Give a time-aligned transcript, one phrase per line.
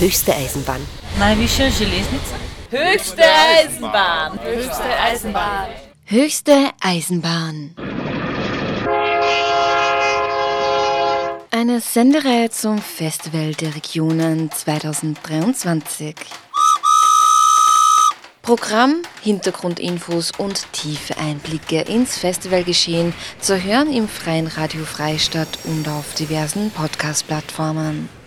[0.00, 0.80] höchste Eisenbahn.
[1.18, 2.36] Najvyššia železnica?
[2.70, 4.38] Höchste Eisenbahn!
[4.42, 5.68] Höchste Eisenbahn!
[6.06, 7.74] Höchste Eisenbahn.
[11.50, 16.14] Eine Sendereihe zum Festival der Regionen 2023.
[18.40, 26.14] Programm, Hintergrundinfos und tiefe Einblicke ins Festivalgeschehen zu hören im Freien Radio Freistadt und auf
[26.14, 28.19] diversen Podcast-Plattformen.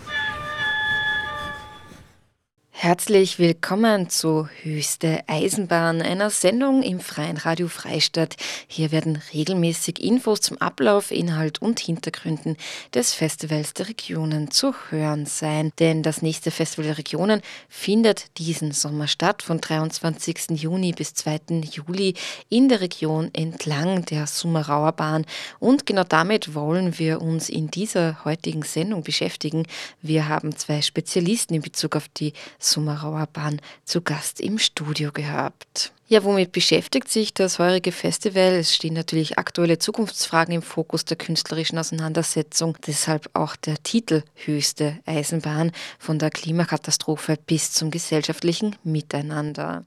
[2.83, 8.36] Herzlich willkommen zu Höchste Eisenbahn, einer Sendung im Freien Radio Freistadt.
[8.68, 12.57] Hier werden regelmäßig Infos zum Ablauf, Inhalt und Hintergründen
[12.93, 15.71] des Festivals der Regionen zu hören sein.
[15.79, 20.50] Denn das nächste Festival der Regionen findet diesen Sommer statt, von 23.
[20.50, 21.61] Juni bis 2.
[21.71, 22.15] Juli
[22.50, 25.25] in der Region entlang der Summerauer Bahn.
[25.57, 29.65] Und genau damit wollen wir uns in dieser heutigen Sendung beschäftigen.
[30.01, 32.34] Wir haben zwei Spezialisten in Bezug auf die
[32.73, 35.94] Summerauer Bahn zu Gast im Studio gehabt.
[36.06, 38.56] Ja, womit beschäftigt sich das heurige Festival?
[38.56, 42.78] Es stehen natürlich aktuelle Zukunftsfragen im Fokus der künstlerischen Auseinandersetzung.
[42.86, 49.86] Deshalb auch der Titel Höchste Eisenbahn von der Klimakatastrophe bis zum gesellschaftlichen Miteinander.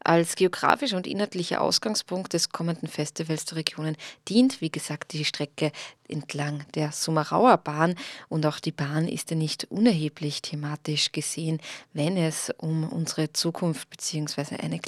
[0.00, 3.96] Als geografischer und inhaltlicher Ausgangspunkt des kommenden Festivals der Regionen
[4.28, 5.72] dient, wie gesagt, die Strecke
[6.08, 7.94] entlang der Summerauer Bahn
[8.28, 11.60] und auch die Bahn ist ja nicht unerheblich thematisch gesehen,
[11.92, 14.56] wenn es um unsere Zukunft bzw.
[14.56, 14.78] eine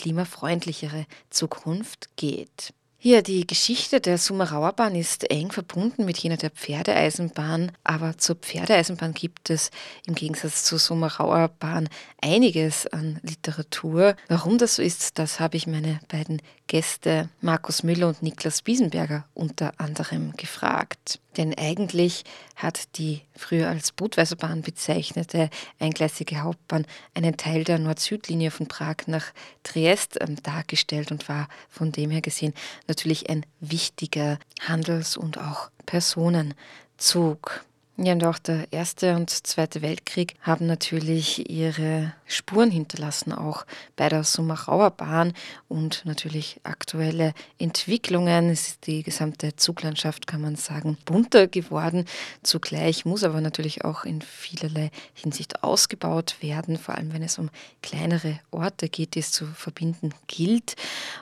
[0.61, 2.73] klimafreundlichere Zukunft geht.
[3.03, 9.15] Hier, die Geschichte der Summerauerbahn ist eng verbunden mit jener der Pferdeeisenbahn, aber zur Pferdeeisenbahn
[9.15, 9.71] gibt es
[10.07, 11.89] im Gegensatz zur Summerauerbahn
[12.21, 14.17] einiges an Literatur.
[14.29, 19.25] Warum das so ist, das habe ich meine beiden Gäste Markus Müller und Niklas Biesenberger
[19.33, 21.21] unter anderem gefragt.
[21.37, 22.25] Denn eigentlich
[22.57, 29.27] hat die früher als Budweiserbahn bezeichnete eingleisige Hauptbahn einen Teil der Nord-Süd-Linie von Prag nach
[29.63, 32.55] Triest ähm, dargestellt und war von dem her gesehen
[32.89, 37.65] natürlich ein wichtiger Handels- und auch Personenzug.
[38.03, 44.09] Ja, und auch der Erste und Zweite Weltkrieg haben natürlich ihre Spuren hinterlassen, auch bei
[44.09, 45.35] der Summerauer Bahn
[45.69, 48.49] und natürlich aktuelle Entwicklungen.
[48.49, 52.07] Es ist die gesamte Zuglandschaft, kann man sagen, bunter geworden.
[52.43, 57.51] Zugleich muss aber natürlich auch in vielerlei Hinsicht ausgebaut werden, vor allem wenn es um
[57.83, 60.75] kleinere Orte geht, die es zu verbinden gilt.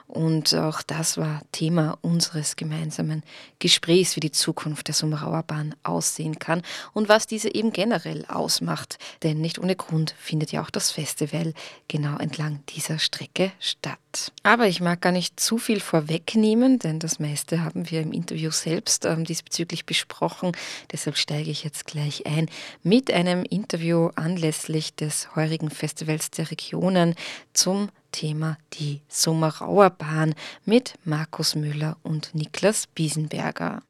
[0.06, 3.24] Und auch das war Thema unseres gemeinsamen
[3.58, 6.62] Gesprächs, wie die Zukunft der Summerauer Bahn aussehen kann
[6.92, 8.98] und was diese eben generell ausmacht.
[9.22, 11.54] Denn nicht ohne Grund findet ja auch das Festival
[11.88, 13.98] genau entlang dieser Strecke statt.
[14.42, 18.50] Aber ich mag gar nicht zu viel vorwegnehmen, denn das meiste haben wir im Interview
[18.50, 20.52] selbst ähm, diesbezüglich besprochen.
[20.92, 22.48] Deshalb steige ich jetzt gleich ein
[22.82, 27.14] mit einem Interview anlässlich des heurigen Festivals der Regionen
[27.52, 30.34] zum Thema die Sommerauer Bahn
[30.64, 33.82] mit Markus Müller und Niklas Biesenberger.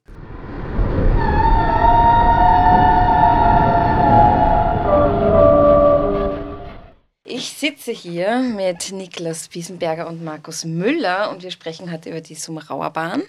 [7.31, 12.34] Ich sitze hier mit Niklas Wiesenberger und Markus Müller und wir sprechen heute über die
[12.34, 13.22] Summerauer Bahn.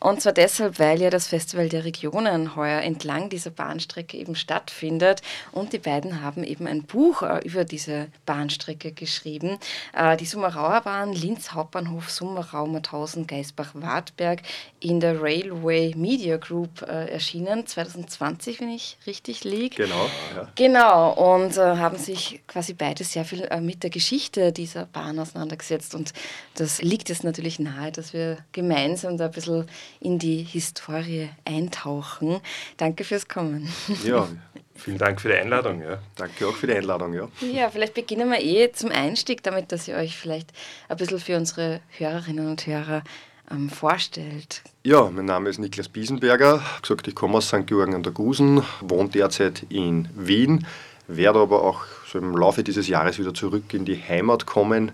[0.00, 5.22] Und zwar deshalb, weil ja das Festival der Regionen heuer entlang dieser Bahnstrecke eben stattfindet.
[5.52, 9.58] Und die beiden haben eben ein Buch äh, über diese Bahnstrecke geschrieben.
[9.94, 14.40] Äh, die Summerauer Bahn, Linz Hauptbahnhof, Summerau, Mauthausen, Geisbach, Wartberg
[14.80, 19.84] in der Railway Media Group äh, erschienen, 2020, wenn ich richtig liege.
[19.84, 20.06] Genau.
[20.36, 20.48] Ja.
[20.54, 25.94] Genau, und haben sich quasi beide sehr viel mit der Geschichte dieser Bahn auseinandergesetzt.
[25.94, 26.12] Und
[26.54, 29.66] das liegt es natürlich nahe, dass wir gemeinsam da ein bisschen
[30.00, 32.40] in die Historie eintauchen.
[32.76, 33.68] Danke fürs Kommen.
[34.04, 34.28] Ja,
[34.74, 35.82] vielen Dank für die Einladung.
[35.82, 35.98] Ja.
[36.14, 37.12] Danke auch für die Einladung.
[37.14, 37.28] Ja.
[37.40, 40.52] ja, vielleicht beginnen wir eh zum Einstieg damit, dass ihr euch vielleicht
[40.88, 43.02] ein bisschen für unsere Hörerinnen und Hörer
[43.50, 44.62] ähm, vorstellt.
[44.84, 46.62] Ja, mein Name ist Niklas Biesenberger.
[46.76, 47.66] Ich gesagt, ich komme aus St.
[47.66, 50.66] Georgen an der Gusen, wohne derzeit in Wien,
[51.08, 54.92] werde aber auch so im Laufe dieses Jahres wieder zurück in die Heimat kommen.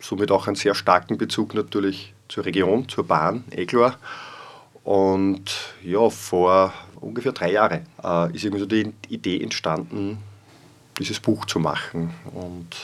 [0.00, 3.66] Somit auch einen sehr starken Bezug natürlich zur Region, zur Bahn, eh.
[4.84, 10.18] Und ja, vor ungefähr drei Jahren äh, ist irgendwie so die Idee entstanden,
[10.98, 12.14] dieses Buch zu machen.
[12.32, 12.74] Und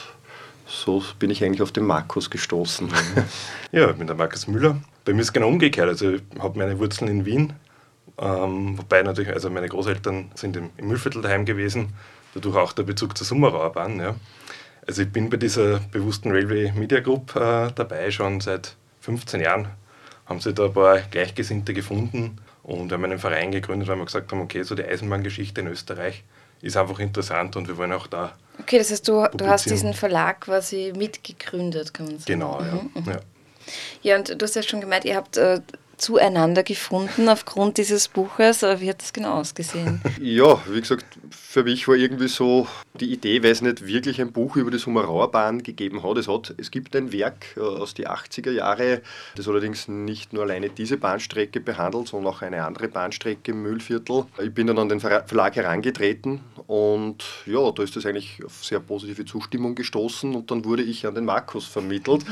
[0.67, 2.89] so bin ich eigentlich auf den Markus gestoßen.
[3.71, 4.77] Ja, ich bin der Markus Müller.
[5.03, 5.89] Bei mir ist es genau umgekehrt.
[5.89, 7.53] Also ich habe meine Wurzeln in Wien,
[8.17, 11.93] ähm, wobei natürlich, also meine Großeltern sind im, im Müllviertel daheim gewesen,
[12.35, 13.99] dadurch auch der Bezug zur Summerauer Bahn.
[13.99, 14.15] Ja.
[14.85, 19.69] Also ich bin bei dieser bewussten Railway Media Group äh, dabei schon seit 15 Jahren
[20.25, 24.31] haben sie da ein paar Gleichgesinnte gefunden und haben einen Verein gegründet, weil wir gesagt
[24.31, 26.23] haben, okay, so die Eisenbahngeschichte in Österreich
[26.61, 28.33] ist einfach interessant und wir wollen auch da.
[28.59, 32.25] Okay, das heißt, du, du hast diesen Verlag quasi mitgegründet, kann man sagen.
[32.25, 32.73] Genau, ja.
[32.73, 33.11] Mhm, mhm.
[33.11, 33.19] ja.
[34.03, 35.59] Ja, und du hast ja schon gemeint, ihr habt äh,
[35.97, 38.61] zueinander gefunden aufgrund dieses Buches.
[38.61, 40.01] Wie hat das genau ausgesehen?
[40.21, 42.67] Ja, wie gesagt, für mich war irgendwie so
[42.99, 46.17] die Idee, weil es nicht wirklich ein Buch über die Summerauerbahn gegeben hat.
[46.17, 46.53] Es, hat.
[46.57, 49.01] es gibt ein Werk äh, aus den 80er Jahren,
[49.35, 54.25] das allerdings nicht nur alleine diese Bahnstrecke behandelt, sondern auch eine andere Bahnstrecke im Mühlviertel.
[54.41, 58.79] Ich bin dann an den Verlag herangetreten und ja, da ist das eigentlich auf sehr
[58.79, 62.25] positive Zustimmung gestoßen und dann wurde ich an den Markus vermittelt.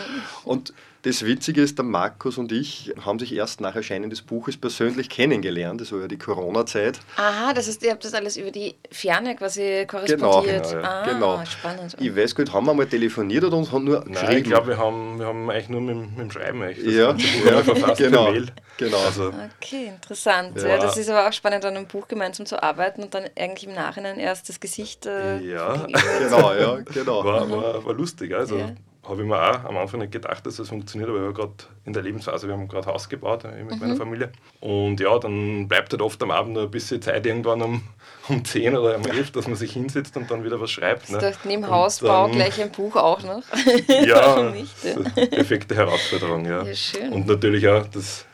[0.43, 4.55] Und das Witzige ist, der Markus und ich haben sich erst nach Erscheinen des Buches
[4.55, 5.81] persönlich kennengelernt.
[5.81, 7.01] Das war ja die Corona-Zeit.
[7.17, 10.69] Aha, das heißt, ihr habt das alles über die Ferne quasi korrespondiert.
[10.69, 10.87] Genau, genau.
[10.87, 11.45] Ah, genau.
[11.45, 11.97] spannend.
[11.99, 14.37] Ich weiß nicht, haben wir mal telefoniert oder uns haben nur Nein, geschrieben?
[14.37, 17.13] ich glaube, wir haben, wir haben eigentlich nur mit, mit dem Schreiben eigentlich ja,
[17.45, 18.47] ja, verfasst genau, Mail.
[18.77, 18.97] Genau.
[18.99, 20.57] Also, okay, interessant.
[20.61, 20.69] Ja.
[20.69, 20.77] ja.
[20.77, 23.75] das ist aber auch spannend, an einem Buch gemeinsam zu arbeiten und dann eigentlich im
[23.75, 25.05] Nachhinein erst das Gesicht.
[25.05, 25.85] Äh, ja,
[26.19, 27.25] genau, ja, genau.
[27.25, 28.33] War, war, war lustig.
[28.33, 28.57] Also.
[28.57, 28.71] Ja
[29.07, 31.53] habe ich mir auch am Anfang nicht gedacht, dass das funktioniert, aber ich war gerade
[31.85, 33.79] in der Lebensphase, wir haben gerade Haus gebaut mit mhm.
[33.79, 34.31] meiner Familie.
[34.61, 37.83] Und ja, dann bleibt halt oft am Abend noch ein bisschen Zeit irgendwann um,
[38.29, 41.09] um 10 oder um 11, dass man sich hinsetzt und dann wieder was schreibt.
[41.09, 41.17] Ne?
[41.17, 43.43] Das neben Hausbau dann, gleich ein Buch auch noch.
[44.05, 45.25] ja, nicht, ja.
[45.25, 46.63] perfekte Herausforderung, ja.
[46.63, 47.11] ja schön.
[47.11, 48.25] Und natürlich auch, dass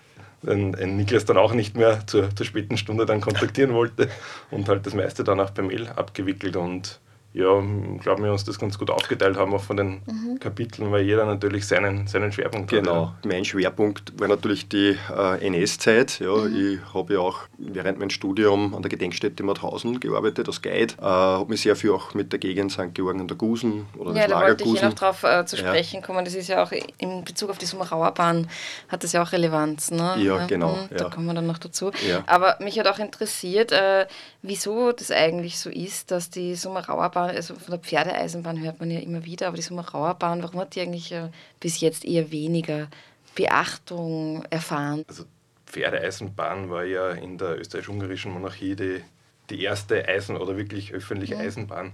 [0.45, 4.09] ein, ein Niklas dann auch nicht mehr zur, zur späten Stunde dann kontaktieren wollte
[4.51, 6.99] und halt das meiste dann auch per Mail abgewickelt und
[7.33, 7.61] ja,
[7.99, 10.39] glaube wir uns das ganz gut aufgeteilt haben, auch von den mhm.
[10.39, 13.07] Kapiteln, weil jeder natürlich seinen, seinen Schwerpunkt genau.
[13.07, 13.21] hat.
[13.21, 16.19] Genau, mein Schwerpunkt war natürlich die äh, NS-Zeit.
[16.19, 16.55] Ja, mhm.
[16.55, 20.95] Ich habe ja auch während meinem Studium an der Gedenkstätte Mauthausen gearbeitet als Guide.
[20.99, 22.93] Äh, habe mich sehr viel auch mit der Gegend St.
[22.93, 24.39] Georgen an der Gusen oder ja, das Lager Gusen.
[24.39, 26.05] Ja, da wollte ich eh noch drauf äh, zu sprechen ja.
[26.05, 26.25] kommen.
[26.25, 28.49] Das ist ja auch in Bezug auf die Summerauer Bahn
[28.87, 29.91] hat das ja auch Relevanz.
[29.91, 30.15] Ne?
[30.19, 30.75] Ja, genau.
[30.75, 31.91] Mhm, da kommen wir dann noch dazu.
[32.25, 34.07] Aber mich hat auch interessiert, äh,
[34.41, 38.91] wieso das eigentlich so ist, dass die Summerauer Bahn, also von der Pferdeeisenbahn hört man
[38.91, 41.29] ja immer wieder, aber die Summerauer Bahn, warum hat die eigentlich äh,
[41.59, 42.87] bis jetzt eher weniger
[43.35, 45.03] Beachtung erfahren?
[45.07, 45.25] Also
[45.65, 49.01] Pferdeeisenbahn war ja in der österreichisch-ungarischen Monarchie die,
[49.49, 51.41] die erste Eisen- oder wirklich öffentliche mhm.
[51.41, 51.91] Eisenbahn.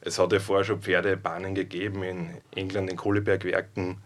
[0.00, 3.96] Es hat ja vorher schon Pferdebahnen gegeben in England, in Kohlebergwerken,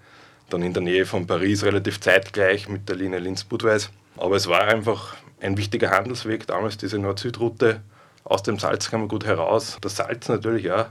[0.51, 3.91] dann in der Nähe von Paris relativ zeitgleich mit der Linie Linz-Budweis.
[4.17, 7.81] Aber es war einfach ein wichtiger Handelsweg, damals diese Nord-Süd-Route
[8.25, 9.79] aus dem Salzkammergut heraus.
[9.81, 10.87] Das Salz natürlich auch,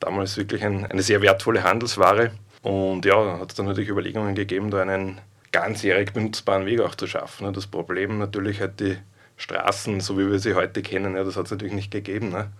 [0.00, 2.30] damals wirklich ein, eine sehr wertvolle Handelsware.
[2.62, 5.20] Und ja, hat es dann natürlich Überlegungen gegeben, da einen
[5.52, 7.52] ganzjährig benutzbaren Weg auch zu schaffen.
[7.52, 8.98] Das Problem natürlich halt die
[9.36, 12.30] Straßen, so wie wir sie heute kennen, ja, das hat es natürlich nicht gegeben.
[12.30, 12.50] Ne?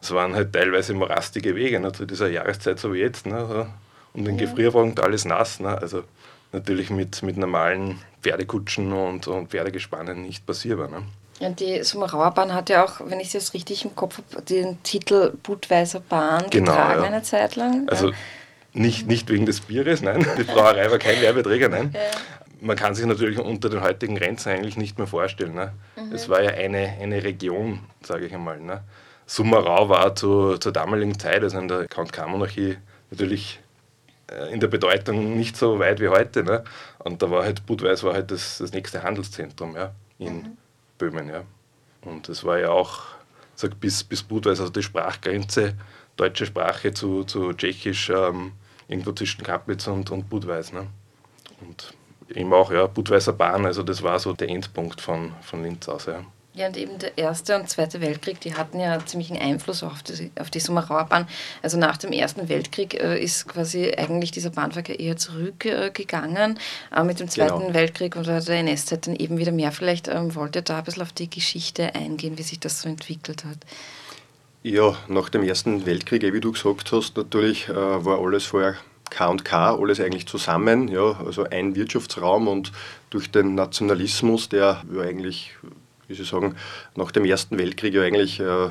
[0.00, 3.26] Es waren halt teilweise morastige Wege ne, zu dieser Jahreszeit, so wie jetzt.
[3.26, 3.68] Ne?
[4.12, 4.46] Und den ja.
[4.46, 5.60] Gefrierwagen alles nass.
[5.60, 5.78] Ne?
[5.78, 6.04] Also
[6.52, 10.88] natürlich mit, mit normalen Pferdekutschen und, und Pferdegespannen nicht passierbar.
[10.88, 11.02] Ne?
[11.38, 14.42] Ja, die Summerauer Bahn hat ja auch, wenn ich es jetzt richtig im Kopf habe,
[14.42, 17.06] den Titel Budweiser Bahn genau, getragen ja.
[17.06, 17.88] eine Zeit lang.
[17.88, 18.12] Also
[18.72, 20.26] nicht, nicht wegen des Bieres, nein.
[20.38, 21.90] Die Brauerei war kein Werbeträger, nein.
[21.94, 22.00] Ja.
[22.60, 25.54] Man kann sich natürlich unter den heutigen Grenzen eigentlich nicht mehr vorstellen.
[25.54, 25.72] Ne?
[25.96, 26.12] Mhm.
[26.12, 28.58] Es war ja eine, eine Region, sage ich einmal.
[28.58, 28.82] Ne?
[29.26, 32.78] Summerau war zu, zur damaligen Zeit, also in der Count-K-Monarchie,
[33.10, 33.60] natürlich
[34.30, 36.44] äh, in der Bedeutung nicht so weit wie heute.
[36.44, 36.64] Ne?
[36.98, 40.56] Und da war halt Budweis war halt das, das nächste Handelszentrum ja, in mhm.
[40.98, 41.28] Böhmen.
[41.28, 41.44] Ja.
[42.02, 43.02] Und es war ja auch
[43.54, 45.74] sag, bis, bis Budweis, also die Sprachgrenze,
[46.16, 48.52] deutsche Sprache zu, zu Tschechisch, ähm,
[48.88, 50.72] irgendwo zwischen Kaplitz und, und Budweis.
[50.72, 50.86] Ne?
[51.60, 51.94] Und
[52.28, 56.06] eben auch ja, Budweiser Bahn, also das war so der Endpunkt von, von Linz aus.
[56.06, 56.24] Ja.
[56.56, 60.30] Ja, und eben der Erste und Zweite Weltkrieg, die hatten ja ziemlichen Einfluss auf die,
[60.40, 61.28] auf die Summerauer Bahn.
[61.62, 66.58] Also nach dem Ersten Weltkrieg äh, ist quasi eigentlich dieser Bahnverkehr eher zurückgegangen.
[66.96, 67.74] Äh, mit dem Zweiten genau.
[67.74, 69.70] Weltkrieg oder der NS-Zeit dann eben wieder mehr.
[69.70, 72.88] Vielleicht ähm, wollt ihr da ein bisschen auf die Geschichte eingehen, wie sich das so
[72.88, 73.58] entwickelt hat.
[74.62, 78.76] Ja, nach dem Ersten Weltkrieg, wie du gesagt hast, natürlich äh, war alles vorher
[79.10, 82.72] K und K, alles eigentlich zusammen, ja, also ein Wirtschaftsraum und
[83.10, 85.54] durch den Nationalismus, der ja eigentlich
[86.08, 86.54] wie Sie sagen,
[86.94, 88.68] nach dem Ersten Weltkrieg ja eigentlich äh,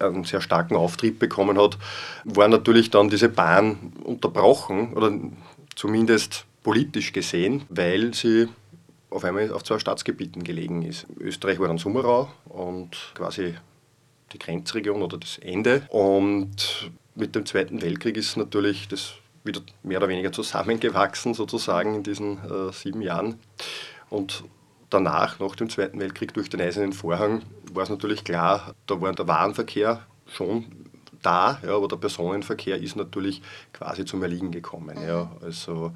[0.00, 1.78] einen sehr starken Auftrieb bekommen hat,
[2.24, 5.12] war natürlich dann diese Bahn unterbrochen oder
[5.74, 8.48] zumindest politisch gesehen, weil sie
[9.10, 11.06] auf einmal auf zwei Staatsgebieten gelegen ist.
[11.20, 13.54] Österreich war dann Summerau und quasi
[14.32, 15.82] die Grenzregion oder das Ende.
[15.90, 19.14] Und mit dem Zweiten Weltkrieg ist natürlich das
[19.44, 23.38] wieder mehr oder weniger zusammengewachsen, sozusagen in diesen äh, sieben Jahren.
[24.10, 24.44] Und
[24.90, 29.12] danach, nach dem Zweiten Weltkrieg, durch den Eisernen Vorhang, war es natürlich klar, da war
[29.12, 30.66] der Warenverkehr schon
[31.22, 34.96] da, ja, aber der Personenverkehr ist natürlich quasi zum Erliegen gekommen.
[35.06, 35.30] Ja.
[35.42, 35.92] Also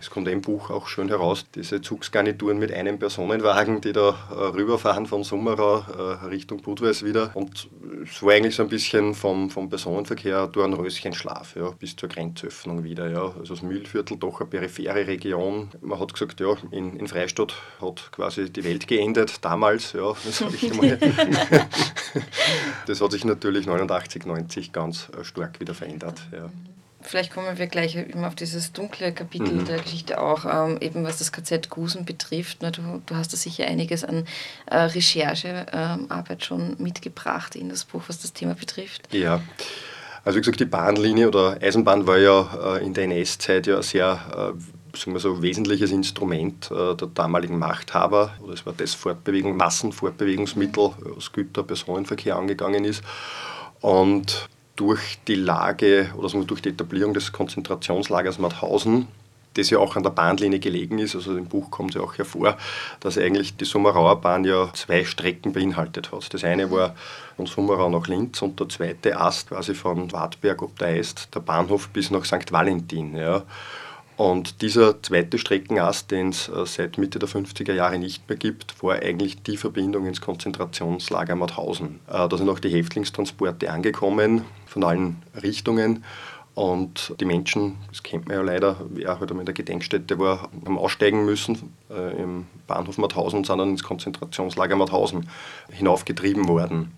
[0.00, 4.34] Es kommt im Buch auch schön heraus, diese Zugsgarnituren mit einem Personenwagen, die da äh,
[4.34, 7.30] rüberfahren von Summerau äh, Richtung Budweis wieder.
[7.34, 7.68] Und
[8.02, 12.08] es war eigentlich so ein bisschen vom, vom Personenverkehr durch ein Röschenschlaf ja, bis zur
[12.08, 13.10] Grenzöffnung wieder.
[13.10, 13.34] Ja.
[13.38, 15.68] Also das Mühlviertel doch eine periphere Region.
[15.82, 17.52] Man hat gesagt, ja, in, in Freistadt
[17.82, 20.98] hat quasi die Welt geendet, damals, ja, sage ich mal.
[22.86, 26.22] das hat sich natürlich 89, 90 ganz äh, stark wieder verändert.
[26.32, 26.48] Ja.
[27.02, 29.64] Vielleicht kommen wir gleich immer auf dieses dunkle Kapitel mhm.
[29.64, 32.58] der Geschichte auch, ähm, eben was das KZ Gusen betrifft.
[32.60, 34.26] Na, du, du hast da sicher einiges an
[34.66, 39.12] äh, Recherchearbeit ähm, schon mitgebracht in das Buch, was das Thema betrifft.
[39.12, 39.40] Ja.
[40.24, 43.82] Also wie gesagt, die Bahnlinie oder Eisenbahn war ja äh, in der NS-Zeit ja ein
[43.82, 48.34] sehr äh, sagen wir so, wesentliches Instrument äh, der damaligen Machthaber.
[48.40, 53.02] Oder es war das Fortbewegung, Massenfortbewegungsmittel, was Güter, Personenverkehr angegangen ist.
[53.80, 59.08] Und durch die Lage oder durch die Etablierung des Konzentrationslagers Mauthausen,
[59.54, 62.16] das ja auch an der Bahnlinie gelegen ist, also im Buch kommt es ja auch
[62.16, 62.56] hervor,
[63.00, 66.32] dass eigentlich die Summerauer Bahn ja zwei Strecken beinhaltet hat.
[66.32, 66.94] Das eine war
[67.36, 71.40] von Summerau nach Linz und der zweite Ast quasi von Wartberg ob der Eist, der
[71.40, 72.52] Bahnhof bis nach St.
[72.52, 73.16] Valentin.
[73.16, 73.42] Ja.
[74.20, 78.82] Und dieser zweite Streckenast, den es äh, seit Mitte der 50er Jahre nicht mehr gibt,
[78.82, 82.00] war eigentlich die Verbindung ins Konzentrationslager Mauthausen.
[82.06, 86.04] Äh, da sind auch die Häftlingstransporte angekommen von allen Richtungen.
[86.54, 90.78] Und die Menschen, das kennt man ja leider, wer halt in der Gedenkstätte war, haben
[90.78, 95.30] aussteigen müssen äh, im Bahnhof Mauthausen und sind dann ins Konzentrationslager Mauthausen
[95.70, 96.92] hinaufgetrieben worden.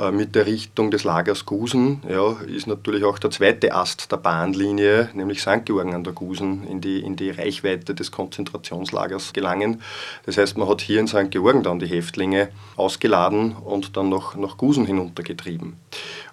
[0.00, 4.16] Äh, mit der Richtung des Lagers Gusen ja, ist natürlich auch der zweite Ast der
[4.16, 5.66] Bahnlinie, nämlich St.
[5.66, 9.82] Georgen an der Gusen, in die, in die Reichweite des Konzentrationslagers gelangen.
[10.24, 11.30] Das heißt, man hat hier in St.
[11.30, 15.76] Georgen dann die Häftlinge ausgeladen und dann noch nach Gusen hinuntergetrieben.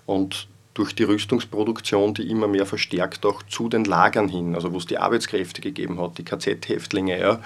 [0.05, 0.47] Und
[0.77, 4.86] durch die Rüstungsproduktion, die immer mehr verstärkt auch zu den Lagern hin, also wo es
[4.86, 7.39] die Arbeitskräfte gegeben hat, die KZ-Häftlinge, ja,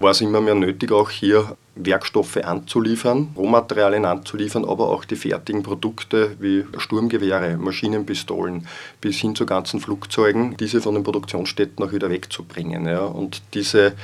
[0.00, 5.62] war es immer mehr nötig, auch hier Werkstoffe anzuliefern, Rohmaterialien anzuliefern, aber auch die fertigen
[5.62, 8.66] Produkte wie Sturmgewehre, Maschinenpistolen
[9.00, 12.86] bis hin zu ganzen Flugzeugen, diese von den Produktionsstätten auch wieder wegzubringen.
[12.86, 13.04] Ja.
[13.04, 13.94] Und diese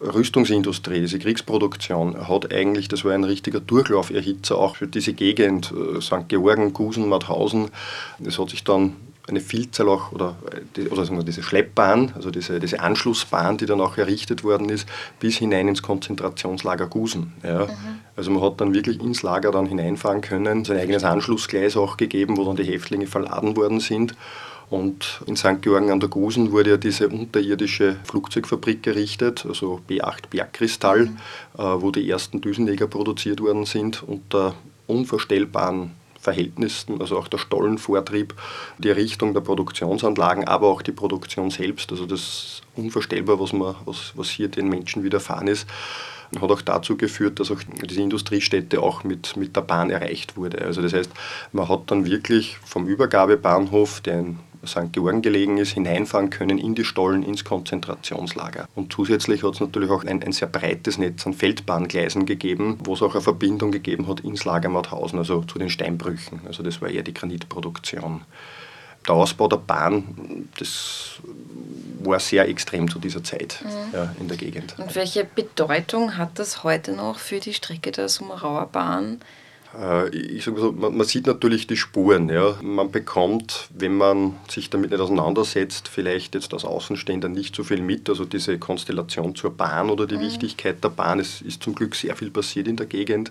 [0.00, 6.00] Rüstungsindustrie, diese Kriegsproduktion hat eigentlich, das war ein richtiger Durchlauferhitzer auch für diese Gegend, äh,
[6.00, 6.28] St.
[6.28, 7.70] Georgen, Gusen, Mauthausen.
[8.18, 8.96] Das hat sich dann
[9.28, 10.36] eine Vielzahl auch, oder,
[10.90, 14.88] oder sagen wir, diese Schleppbahn, also diese, diese Anschlussbahn, die dann auch errichtet worden ist,
[15.20, 17.34] bis hinein ins Konzentrationslager Gusen.
[17.42, 17.66] Ja.
[17.66, 17.70] Mhm.
[18.16, 22.36] Also man hat dann wirklich ins Lager dann hineinfahren können, sein eigenes Anschlussgleis auch gegeben,
[22.36, 24.14] wo dann die Häftlinge verladen worden sind.
[24.70, 25.60] Und in St.
[25.62, 31.16] Georgen an der Gusen wurde ja diese unterirdische Flugzeugfabrik errichtet, also B8 Bergkristall, mhm.
[31.58, 34.54] äh, wo die ersten Düsenjäger produziert worden sind unter
[34.86, 38.34] unvorstellbaren Verhältnissen, also auch der Stollenvortrieb,
[38.78, 41.90] die Errichtung der Produktionsanlagen, aber auch die Produktion selbst.
[41.90, 45.66] Also das ist unvorstellbar, was, man, was, was hier den Menschen widerfahren ist
[46.40, 50.62] hat auch dazu geführt, dass auch diese Industriestätte auch mit, mit der Bahn erreicht wurde.
[50.62, 51.10] Also das heißt,
[51.52, 54.92] man hat dann wirklich vom Übergabebahnhof, der in St.
[54.92, 58.68] Georgen gelegen ist, hineinfahren können in die Stollen, ins Konzentrationslager.
[58.74, 62.94] Und zusätzlich hat es natürlich auch ein, ein, sehr breites Netz an Feldbahngleisen gegeben, wo
[62.94, 66.40] es auch eine Verbindung gegeben hat ins Lager Mauthausen, also zu den Steinbrüchen.
[66.46, 68.22] Also das war eher die Granitproduktion.
[69.06, 71.20] Der Ausbau der Bahn, das
[72.02, 73.94] war sehr extrem zu dieser Zeit mhm.
[73.94, 74.74] ja, in der Gegend.
[74.78, 79.20] Und welche Bedeutung hat das heute noch für die Strecke der Summerauer Bahn?
[79.78, 82.28] Äh, ich sage so, man, man, sieht natürlich die Spuren.
[82.28, 82.56] Ja.
[82.62, 87.82] Man bekommt, wenn man sich damit nicht auseinandersetzt, vielleicht jetzt als Außenstehender nicht so viel
[87.82, 88.08] mit.
[88.08, 90.22] Also diese Konstellation zur Bahn oder die mhm.
[90.22, 93.30] Wichtigkeit der Bahn, es ist zum Glück sehr viel passiert in der Gegend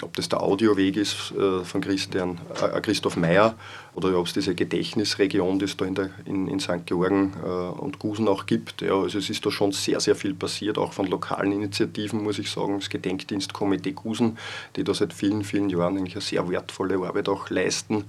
[0.00, 3.54] ob das der Audioweg ist äh, von Christian, äh, Christoph Meyer
[3.94, 6.86] oder ob es diese Gedächtnisregion, die es da in, der, in, in St.
[6.86, 8.80] Georgen äh, und Gusen auch gibt.
[8.80, 12.38] Ja, also es ist da schon sehr, sehr viel passiert, auch von lokalen Initiativen, muss
[12.38, 12.78] ich sagen.
[12.78, 14.38] Das Gedenkdienstkomitee Gusen,
[14.76, 18.04] die da seit vielen, vielen Jahren eigentlich eine sehr wertvolle Arbeit auch leisten.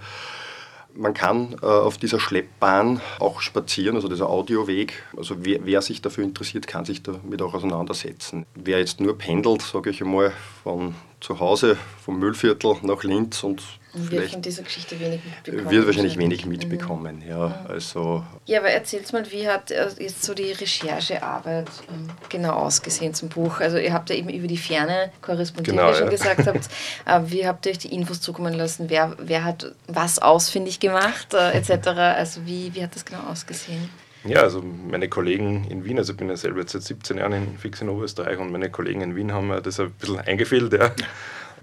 [0.95, 5.03] Man kann äh, auf dieser Schleppbahn auch spazieren, also dieser Audioweg.
[5.17, 8.45] Also wer, wer, sich dafür interessiert, kann sich damit auch auseinandersetzen.
[8.53, 10.31] Wer jetzt nur pendelt, sage ich einmal,
[10.63, 10.93] von
[11.23, 13.63] zu Hause, vom Müllviertel nach Linz und
[13.93, 15.69] wird von dieser Geschichte wenig mitbekommen.
[15.71, 17.29] Wird wahrscheinlich wenig mitbekommen, mhm.
[17.29, 17.65] ja.
[17.69, 23.13] Also ja, aber erzählt mal, wie hat äh, jetzt so die Recherchearbeit ähm, genau ausgesehen
[23.13, 23.61] zum Buch?
[23.61, 26.11] Also ihr habt ja eben über die Ferne korrespondiert, genau, wie ihr schon ja.
[26.11, 26.69] gesagt habt.
[27.05, 28.89] Äh, wie habt ihr euch die Infos zukommen lassen?
[28.89, 31.87] Wer, wer hat was ausfindig gemacht, äh, etc.?
[31.87, 33.89] Also wie, wie hat das genau ausgesehen?
[34.25, 37.33] Ja, also meine Kollegen in Wien, also ich bin ja selber jetzt seit 17 Jahren
[37.33, 40.73] in Fix in Oberösterreich und meine Kollegen in Wien haben mir das ein bisschen eingefehlt.
[40.73, 40.91] Ja.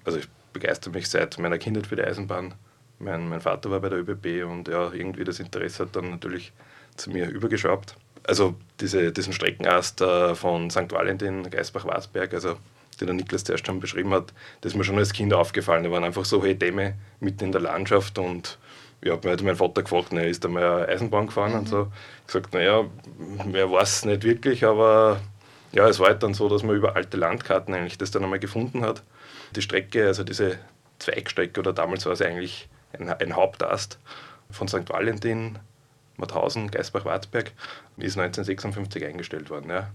[0.03, 2.55] Also ich begeistert mich seit meiner Kindheit für die Eisenbahn.
[2.99, 6.53] Mein, mein Vater war bei der ÖBB und ja, irgendwie das Interesse hat dann natürlich
[6.97, 7.97] zu mir übergeschraubt.
[8.25, 10.91] Also diese, diesen Streckenast äh, von St.
[10.91, 12.57] Valentin, Geisbach-Warzberg, also
[13.01, 15.85] den der Niklas zuerst schon beschrieben hat, das ist mir schon als Kind aufgefallen.
[15.85, 18.59] Da waren einfach so hohe Dämme mitten in der Landschaft und
[19.03, 21.59] ja, mir hat mein Vater gefragt, ne, ist da mal Eisenbahn gefahren mhm.
[21.61, 21.89] und so.
[22.23, 22.85] Ich gesagt, naja,
[23.47, 25.21] wer weiß nicht wirklich, aber
[25.73, 28.41] ja, es war halt dann so, dass man über alte Landkarten eigentlich das dann einmal
[28.41, 29.03] gefunden hat.
[29.57, 30.59] Die Strecke, also diese
[30.99, 33.99] Zweigstrecke, oder damals war es eigentlich ein, ein Hauptast
[34.51, 34.89] von St.
[34.89, 35.59] Valentin,
[36.17, 37.53] Mauthausen, Geisbach-Warzberg,
[37.97, 39.71] ist 1956 eingestellt worden.
[39.71, 39.91] Ja.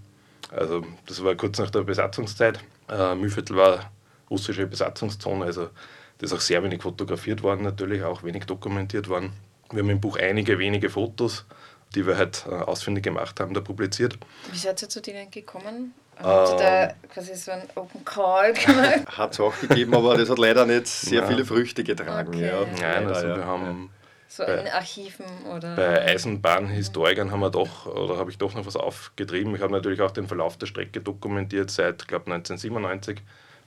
[0.52, 2.60] Also das war kurz nach der Besatzungszeit.
[2.90, 3.92] Äh, Mühlviertel war
[4.30, 5.70] russische Besatzungszone, also
[6.18, 9.34] das ist auch sehr wenig fotografiert worden, natürlich auch wenig dokumentiert worden.
[9.72, 11.46] Wir haben im Buch einige wenige Fotos,
[11.94, 14.18] die wir halt äh, ausfindig gemacht haben, da publiziert.
[14.52, 15.94] Wie seid ihr zu denen gekommen?
[16.18, 19.08] Habt ihr da quasi so einen Open Call gemacht?
[19.18, 21.28] Hat es auch gegeben, aber das hat leider nicht sehr ja.
[21.28, 22.30] viele Früchte getragen.
[22.30, 22.48] Okay.
[22.48, 22.66] Ja.
[22.80, 23.90] Nein, also wir haben
[24.30, 25.76] so bei, in Archiven oder?
[25.76, 29.56] Bei Eisenbahnhistorikern haben wir doch, oder habe ich doch noch was aufgetrieben.
[29.56, 33.22] Ich habe natürlich auch den Verlauf der Strecke dokumentiert seit, glaube 1997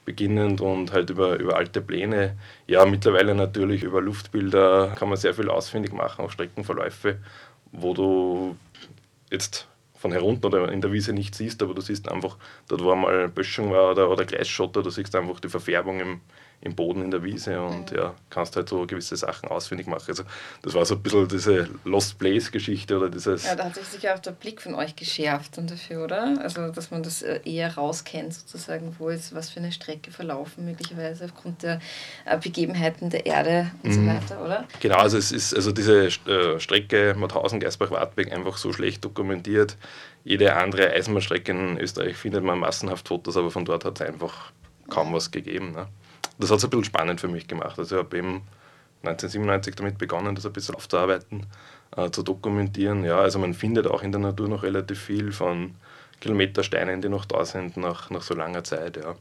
[0.09, 2.35] beginnend und halt über, über alte Pläne.
[2.67, 7.19] Ja, mittlerweile natürlich über Luftbilder kann man sehr viel ausfindig machen, auch Streckenverläufe,
[7.73, 8.57] wo du
[9.31, 12.39] jetzt von herunter oder in der Wiese nicht siehst, aber du siehst einfach,
[12.69, 16.21] dort wo einmal Böschung war oder, oder Gleisschotter, du siehst einfach die Verfärbung im,
[16.61, 17.99] im Boden in der Wiese und mhm.
[17.99, 20.07] ja, kannst halt so gewisse Sachen ausfindig machen.
[20.09, 20.25] Also
[20.63, 23.47] das war so ein bisschen diese Lost Place-Geschichte oder dieses.
[23.47, 26.37] Ja, da hat sich sicher auch der Blick von euch geschärft dann dafür, oder?
[26.43, 30.65] Also dass man das äh, eher rauskennt, sozusagen, wo ist was für eine Strecke verlaufen,
[30.65, 31.81] möglicherweise aufgrund der
[32.25, 33.95] äh, Begebenheiten der Erde und mhm.
[33.95, 34.65] so weiter, oder?
[34.81, 39.77] Genau, also es ist also diese äh, Strecke Mauthausen, Geisbach, Wartberg einfach so schlecht dokumentiert.
[40.25, 44.53] Jede andere Eisenbahnstrecke in Österreich findet man massenhaft Fotos, aber von dort hat es einfach
[44.89, 45.73] kaum was gegeben.
[45.73, 45.87] Ne?
[46.39, 47.79] Das hat es ein bisschen spannend für mich gemacht.
[47.79, 48.43] Also ich habe eben
[49.03, 51.47] 1997 damit begonnen, das ein bisschen aufzuarbeiten,
[51.97, 53.05] äh, zu dokumentieren.
[53.05, 55.75] Ja, also man findet auch in der Natur noch relativ viel von
[56.21, 58.97] Kilometersteinen, die noch da sind nach, nach so langer Zeit.
[58.97, 59.15] Ja.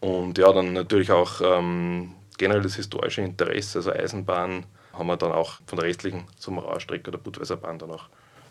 [0.00, 5.32] Und ja, dann natürlich auch ähm, generell das historische Interesse, also Eisenbahn, haben wir dann
[5.32, 8.08] auch von der restlichen Sommerauerstrecke der Budweiser Bahn dann auch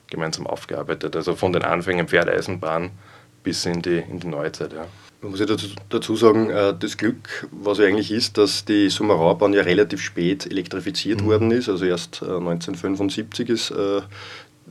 [0.07, 1.15] gemeinsam aufgearbeitet.
[1.15, 2.91] Also von den Anfängen Pferdeisenbahn
[3.43, 4.73] bis in die, in die Neuzeit.
[4.73, 4.88] Ja.
[5.21, 5.47] Man muss ja
[5.89, 10.45] dazu sagen, äh, das Glück, was ja eigentlich ist, dass die Summerauerbahn ja relativ spät
[10.45, 11.25] elektrifiziert mhm.
[11.25, 11.69] worden ist.
[11.69, 14.01] Also erst 1975 äh, ist äh,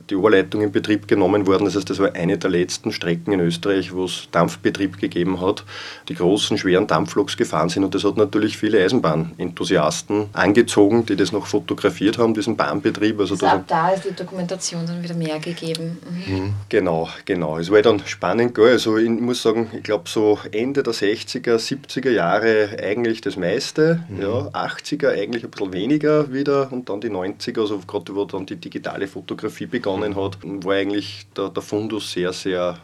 [0.09, 1.65] die Oberleitung in Betrieb genommen worden.
[1.65, 5.63] Das heißt, das war eine der letzten Strecken in Österreich, wo es Dampfbetrieb gegeben hat,
[6.07, 7.83] die großen, schweren Dampfloks gefahren sind.
[7.83, 13.19] Und das hat natürlich viele Eisenbahnenthusiasten angezogen, die das noch fotografiert haben, diesen Bahnbetrieb.
[13.19, 15.97] Also, also ab da ist die Dokumentation dann wieder mehr gegeben.
[16.09, 16.33] Mhm.
[16.33, 16.53] mhm.
[16.69, 17.57] Genau, genau.
[17.57, 18.55] Es war dann spannend.
[18.55, 18.71] Gell?
[18.71, 24.03] Also ich muss sagen, ich glaube so Ende der 60er, 70er Jahre eigentlich das meiste.
[24.09, 24.21] Mhm.
[24.21, 28.45] Ja, 80er eigentlich ein bisschen weniger wieder und dann die 90er, also gerade wo dann
[28.45, 32.77] die digitale Fotografie begann begonnen hat, war eigentlich der, der Fundus sehr, sehr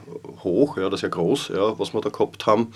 [0.44, 2.74] hoch, ja, sehr groß, ja, was wir da gehabt haben.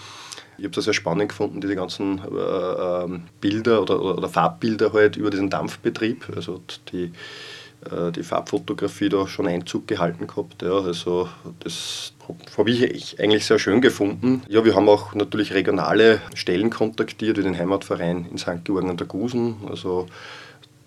[0.57, 5.15] Ich habe es sehr spannend gefunden, diese ganzen äh, ähm, Bilder oder, oder, Farbbilder halt
[5.15, 6.25] über diesen Dampfbetrieb.
[6.35, 7.11] Also die,
[7.91, 10.63] äh, die Farbfotografie da schon Einzug gehalten gehabt.
[10.63, 10.79] Ja.
[10.79, 12.13] Also das
[12.57, 14.41] habe ich eigentlich sehr schön gefunden.
[14.49, 18.63] Ja, wir haben auch natürlich regionale Stellen kontaktiert, wie den Heimatverein in St.
[18.63, 19.57] Georgen an der Gusen.
[19.69, 20.07] Also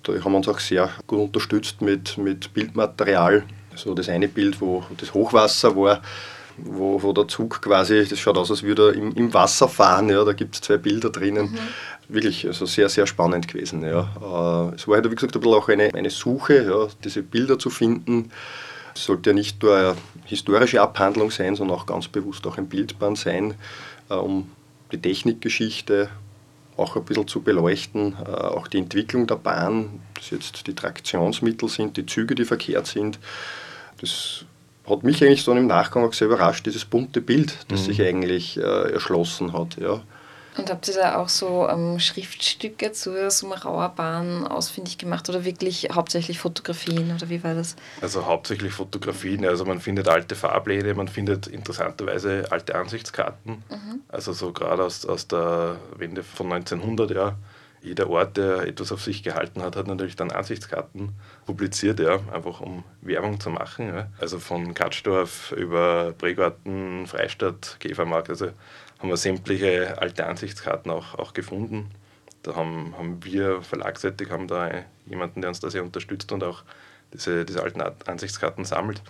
[0.03, 3.45] da haben wir uns auch sehr gut unterstützt mit, mit Bildmaterial.
[3.75, 6.03] So das eine Bild, wo das Hochwasser war,
[6.57, 10.09] wo, wo der Zug quasi, das schaut aus, als würde er im, im Wasser fahren.
[10.09, 11.53] Ja, da gibt es zwei Bilder drinnen.
[11.53, 11.59] Mhm.
[12.09, 13.83] Wirklich also sehr, sehr spannend gewesen.
[13.83, 14.71] Ja.
[14.71, 17.59] Äh, es war halt, wie gesagt, ein bisschen auch eine, eine Suche, ja, diese Bilder
[17.59, 18.31] zu finden.
[18.95, 22.67] Es sollte ja nicht nur eine historische Abhandlung sein, sondern auch ganz bewusst auch ein
[22.67, 23.55] Bildband sein,
[24.09, 24.51] äh, um
[24.91, 26.09] die Technikgeschichte
[26.77, 31.69] auch ein bisschen zu beleuchten, äh, auch die Entwicklung der Bahn, dass jetzt die Traktionsmittel
[31.69, 33.19] sind, die Züge, die verkehrt sind.
[34.01, 34.45] Das
[34.89, 37.85] hat mich eigentlich so im Nachgang auch sehr überrascht, dieses bunte Bild, das mhm.
[37.85, 39.77] sich eigentlich äh, erschlossen hat.
[39.77, 40.03] Ja.
[40.57, 45.89] Und habt ihr da auch so ähm, Schriftstücke zur Sumerauer Bahn ausfindig gemacht oder wirklich
[45.93, 47.77] hauptsächlich Fotografien oder wie war das?
[48.01, 54.01] Also hauptsächlich Fotografien, also man findet alte Fahrpläne, man findet interessanterweise alte Ansichtskarten, mhm.
[54.09, 57.37] also so gerade aus, aus der Wende von 1900, ja.
[57.83, 61.15] Jeder Ort, der etwas auf sich gehalten hat, hat natürlich dann Ansichtskarten
[61.47, 63.89] publiziert, ja, einfach um Werbung zu machen.
[63.89, 64.09] Ja.
[64.21, 68.51] Also von Katzdorf über Bregarten, Freistadt, Käfermarkt, also
[69.01, 71.91] haben wir sämtliche alte Ansichtskarten auch, auch gefunden.
[72.43, 74.71] Da haben, haben wir verlagsseitig haben da
[75.07, 76.63] jemanden, der uns da sehr unterstützt und auch
[77.13, 79.03] diese, diese alten Ansichtskarten sammelt.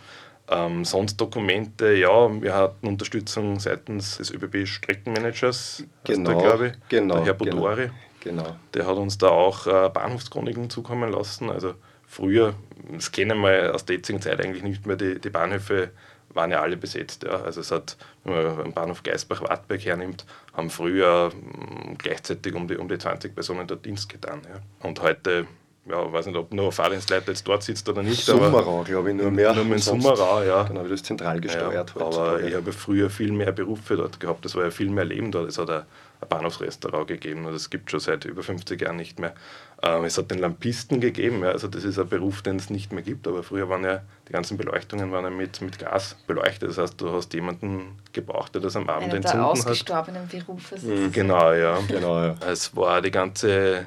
[0.48, 7.16] Ähm, sonst Dokumente, ja, wir hatten Unterstützung seitens des ÖBB Streckenmanagers, genau, glaube ich, genau,
[7.16, 7.90] der Herr Bodori.
[8.20, 8.57] Genau.
[8.74, 11.50] Der hat uns da auch äh, Bahnhofschroniken zukommen lassen.
[11.50, 11.74] Also
[12.07, 12.55] früher,
[12.92, 15.90] das kennen wir aus der jetzigen Zeit eigentlich nicht mehr, die, die Bahnhöfe
[16.33, 17.25] waren ja alle besetzt.
[17.25, 17.43] Ja.
[17.43, 22.77] Also es hat, wenn man den Bahnhof Geisbach-Wartberg hernimmt, haben früher mh, gleichzeitig um die,
[22.77, 24.43] um die 20 Personen dort Dienst getan.
[24.49, 24.61] Ja.
[24.87, 25.47] Und heute
[25.87, 28.25] ja, ich weiß nicht, ob nur Fahrdienstleiter jetzt dort sitzt oder nicht.
[28.25, 29.55] Summerau, glaube ich, nur mehr.
[29.55, 30.62] Nur mit Summerau, ja.
[30.64, 34.45] Genau, wie das zentral gesteuert ja, Aber ich habe früher viel mehr Berufe dort gehabt.
[34.45, 35.49] Das war ja viel mehr Leben dort.
[35.49, 35.85] Es hat ein, ein
[36.28, 39.35] Bahnhofsrestaurant gegeben und das gibt schon seit über 50 Jahren nicht mehr.
[39.83, 42.92] Ähm, es hat den Lampisten gegeben, ja, also das ist ein Beruf, den es nicht
[42.92, 43.26] mehr gibt.
[43.26, 46.68] Aber früher waren ja die ganzen Beleuchtungen waren ja mit, mit Gas beleuchtet.
[46.70, 50.76] Das heißt, du hast jemanden gebraucht, der das am Abend Einer entzünden der ausgestorbenen Berufe.
[50.80, 51.78] Mhm, genau, ja.
[51.88, 52.35] genau, ja.
[52.46, 53.87] Es war die ganze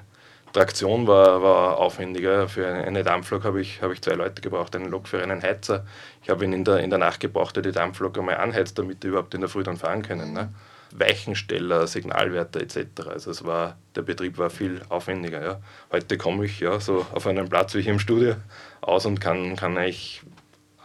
[0.53, 2.47] Traktion war, war aufwendiger.
[2.47, 5.85] Für eine Dampflok habe ich, hab ich zwei Leute gebraucht, einen Lokführer, einen Heizer.
[6.21, 9.03] Ich habe ihn in der, in der Nacht gebraucht, der die Dampflok einmal anheizt, damit
[9.03, 10.33] die überhaupt in der Früh dann fahren können.
[10.33, 10.49] Ne?
[10.93, 13.07] Weichensteller, Signalwärter etc.
[13.09, 15.43] Also es war, der Betrieb war viel aufwendiger.
[15.43, 15.61] Ja.
[15.91, 18.35] Heute komme ich ja so auf einen Platz wie hier im Studio
[18.81, 20.21] aus und kann, kann eigentlich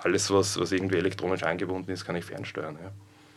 [0.02, 2.78] alles, was, was irgendwie elektronisch angebunden ist, kann ich fernsteuern.
[2.82, 2.90] Ja.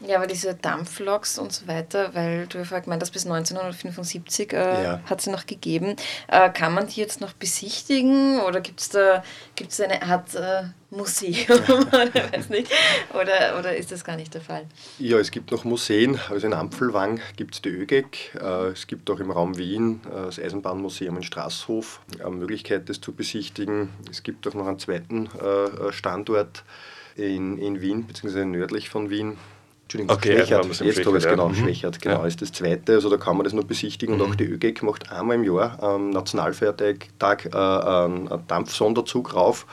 [0.05, 4.83] Ja, aber diese Dampfloks und so weiter, weil du ja gemeint hast, bis 1975 äh,
[4.83, 4.99] ja.
[5.05, 5.95] hat sie noch gegeben.
[6.27, 9.23] Äh, kann man die jetzt noch besichtigen oder gibt es da
[9.55, 12.71] gibt's eine Art äh, Museum oder, weiß nicht,
[13.13, 14.65] oder, oder ist das gar nicht der Fall?
[14.97, 16.19] Ja, es gibt noch Museen.
[16.29, 18.35] Also in Ampfelwang gibt es die ÖGEC.
[18.35, 22.01] Äh, es gibt auch im Raum Wien äh, das Eisenbahnmuseum in Straßhof.
[22.19, 23.89] Eine Möglichkeit, das zu besichtigen.
[24.09, 26.63] Es gibt auch noch einen zweiten äh, Standort
[27.15, 29.37] in, in Wien, beziehungsweise nördlich von Wien
[29.93, 30.65] Entschuldigung, okay, Schwächert.
[30.81, 31.55] Jetzt habe ich es genau, mhm.
[31.55, 32.27] Schwächert, genau, ja.
[32.27, 32.93] ist das zweite.
[32.93, 34.21] Also da kann man das nur besichtigen mhm.
[34.21, 37.09] und auch die ÖGEC macht einmal im Jahr am Nationalfeiertag
[37.53, 39.65] äh, einen Dampfsonderzug rauf.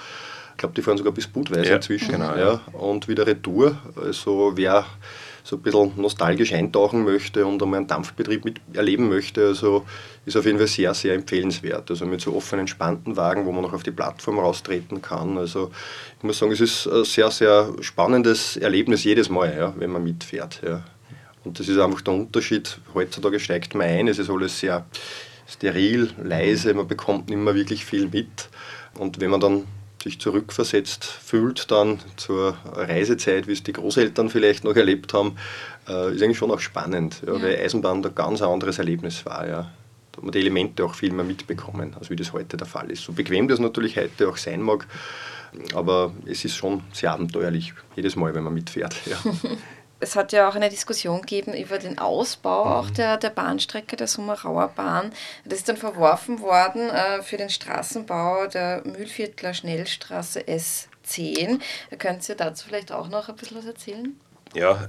[0.52, 2.10] Ich glaube, die fahren sogar bis Budweis ja, inzwischen.
[2.10, 2.60] Genau, ja.
[2.72, 3.78] Und wieder Retour.
[3.94, 4.86] Also wer
[5.48, 9.86] so ein bisschen nostalgisch eintauchen möchte und einmal einen Dampfbetrieb mit erleben möchte, also
[10.26, 11.90] ist auf jeden Fall sehr, sehr empfehlenswert.
[11.90, 15.38] Also mit so offenen, entspannten Wagen, wo man noch auf die Plattform raustreten kann.
[15.38, 15.70] Also
[16.18, 20.04] ich muss sagen, es ist ein sehr, sehr spannendes Erlebnis jedes Mal, ja, wenn man
[20.04, 20.60] mitfährt.
[20.62, 20.84] Ja.
[21.44, 22.78] Und das ist einfach der Unterschied.
[22.92, 24.84] Heutzutage steigt man ein, es ist alles sehr
[25.46, 28.50] steril, leise, man bekommt nicht mehr wirklich viel mit.
[28.98, 29.64] Und wenn man dann
[30.02, 35.36] sich zurückversetzt fühlt dann zur Reisezeit, wie es die Großeltern vielleicht noch erlebt haben,
[35.88, 37.42] äh, ist eigentlich schon auch spannend, ja, ja.
[37.42, 39.46] weil Eisenbahn ein ganz anderes Erlebnis war.
[39.46, 39.72] Ja.
[40.12, 42.90] Da hat man die Elemente auch viel mehr mitbekommen, als wie das heute der Fall
[42.90, 43.02] ist.
[43.02, 44.86] So bequem das natürlich heute auch sein mag,
[45.74, 48.94] aber es ist schon sehr abenteuerlich, jedes Mal, wenn man mitfährt.
[49.06, 49.18] Ja.
[50.00, 52.72] es hat ja auch eine Diskussion gegeben über den Ausbau mhm.
[52.72, 55.12] auch der, der Bahnstrecke der Summerauer Bahn.
[55.44, 61.60] Das ist dann verworfen worden äh, für den Straßenbau der Mühlviertler Schnellstraße S10.
[61.98, 64.18] Können Sie dazu vielleicht auch noch ein bisschen was erzählen?
[64.54, 64.86] Ja,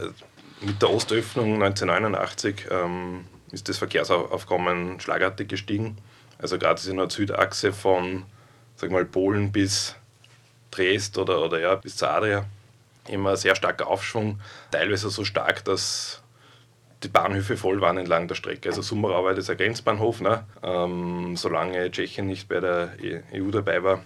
[0.61, 5.97] mit der Ostöffnung 1989 ähm, ist das Verkehrsaufkommen schlagartig gestiegen.
[6.37, 8.25] Also gerade die Nord-Süd-Achse von
[8.75, 9.95] sag mal, Polen bis
[10.71, 12.45] Dresd oder, oder ja, bis zur Adria
[13.09, 14.39] immer sehr starker Aufschwung,
[14.71, 16.21] teilweise so stark, dass
[17.03, 18.69] die Bahnhöfe voll waren entlang der Strecke.
[18.69, 20.45] Also Summerau war das ein Grenzbahnhof, ne?
[20.61, 22.93] Ähm, solange Tschechien nicht bei der
[23.33, 24.03] EU dabei war,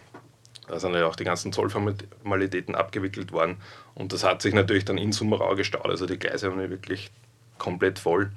[0.67, 3.57] da sind ja auch die ganzen Zollformalitäten abgewickelt worden.
[3.95, 5.87] Und das hat sich natürlich dann in Summerau gestaut.
[5.87, 7.11] Also die Gleise waren wirklich
[7.57, 8.31] komplett voll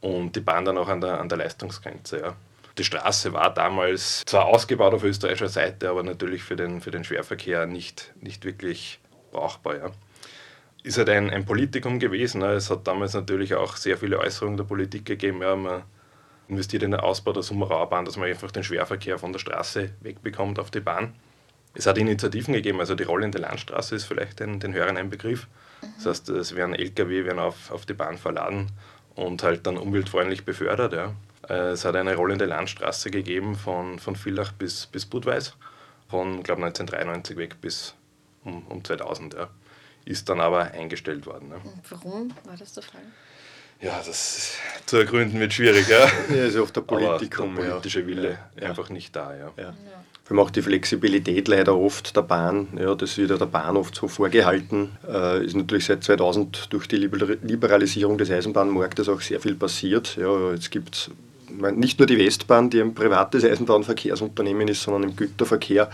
[0.00, 2.20] und die Bahn dann auch an der, an der Leistungsgrenze.
[2.20, 2.36] Ja.
[2.78, 7.04] Die Straße war damals zwar ausgebaut auf österreichischer Seite, aber natürlich für den, für den
[7.04, 9.00] Schwerverkehr nicht, nicht wirklich
[9.32, 9.76] brauchbar.
[9.76, 9.90] Ja
[10.82, 12.40] ist halt ein, ein Politikum gewesen.
[12.40, 12.52] Ne?
[12.52, 15.42] Es hat damals natürlich auch sehr viele Äußerungen der Politik gegeben.
[15.42, 15.82] Ja, man
[16.48, 20.58] investiert in den Ausbau der Summerauerbahn, dass man einfach den Schwerverkehr von der Straße wegbekommt
[20.58, 21.14] auf die Bahn.
[21.74, 25.46] Es hat Initiativen gegeben, also die rollende Landstraße ist vielleicht den, den Hörern ein Begriff.
[25.96, 28.70] Das heißt, es werden Lkw werden auf, auf die Bahn verladen
[29.14, 30.94] und halt dann umweltfreundlich befördert.
[30.94, 31.14] Ja.
[31.48, 35.54] Äh, es hat eine rollende Landstraße gegeben von, von Villach bis, bis Budweis,
[36.08, 37.94] von glaube 1993 weg bis
[38.44, 39.34] um, um 2000.
[39.34, 39.48] Ja
[40.08, 41.48] ist dann aber eingestellt worden.
[41.48, 41.56] Ne?
[41.90, 43.00] Warum war das der Fall?
[43.80, 44.54] Ja, das
[44.86, 45.86] zu ergründen wird schwierig.
[45.88, 47.52] Ja, ja ist oft der Politikum.
[47.52, 48.68] Aber der politische Wille ja.
[48.68, 49.36] einfach nicht da.
[49.36, 49.52] Ja.
[49.56, 49.74] Ja.
[50.24, 53.94] Vor allem auch die Flexibilität leider oft der Bahn, ja, das wird der Bahn oft
[53.94, 54.90] so vorgehalten.
[55.08, 60.16] Äh, ist natürlich seit 2000 durch die Liberalisierung des Eisenbahnmarktes auch sehr viel passiert.
[60.16, 61.10] Ja, jetzt gibt es
[61.48, 65.90] nicht nur die Westbahn, die ein privates Eisenbahnverkehrsunternehmen ist, sondern im Güterverkehr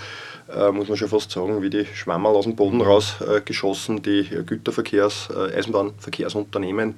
[0.53, 4.25] äh, muss man schon fast sagen, wie die Schwammerl aus dem Boden rausgeschossen, äh, die
[4.45, 6.97] Güterverkehrs-, äh, Eisenbahnverkehrsunternehmen.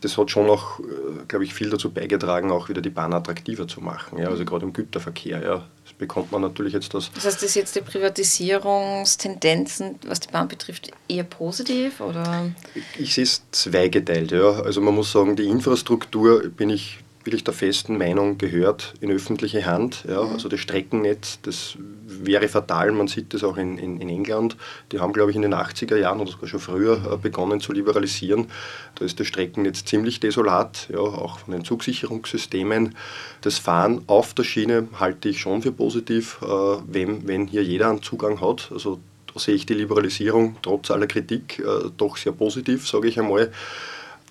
[0.00, 0.84] Das hat schon auch, äh,
[1.26, 4.16] glaube ich, viel dazu beigetragen, auch wieder die Bahn attraktiver zu machen.
[4.18, 5.42] Ja, also gerade im Güterverkehr.
[5.42, 7.10] Ja, das bekommt man natürlich jetzt das.
[7.12, 12.00] Das heißt, ist jetzt die Privatisierungstendenzen, was die Bahn betrifft, eher positiv?
[12.00, 12.52] Oder?
[12.96, 14.30] Ich sehe es zweigeteilt.
[14.30, 14.62] Ja.
[14.62, 19.66] Also man muss sagen, die Infrastruktur bin ich wirklich der festen Meinung, gehört in öffentliche
[19.66, 20.04] Hand.
[20.08, 20.24] Ja.
[20.24, 20.32] Mhm.
[20.32, 22.90] Also das Streckennetz, das wäre fatal.
[22.92, 24.56] Man sieht das auch in, in, in, England.
[24.90, 27.72] Die haben, glaube ich, in den 80er Jahren oder sogar schon früher äh, begonnen zu
[27.72, 28.46] liberalisieren.
[28.94, 32.94] Da ist das Streckennetz ziemlich desolat, ja, auch von den Zugsicherungssystemen.
[33.42, 37.90] Das Fahren auf der Schiene halte ich schon für positiv, äh, wenn, wenn hier jeder
[37.90, 38.70] einen Zugang hat.
[38.72, 39.00] Also
[39.32, 43.52] da sehe ich die Liberalisierung trotz aller Kritik äh, doch sehr positiv, sage ich einmal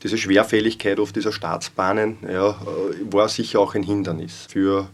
[0.03, 2.55] diese Schwerfälligkeit auf dieser Staatsbahnen ja, äh,
[3.11, 4.87] war sicher auch ein Hindernis für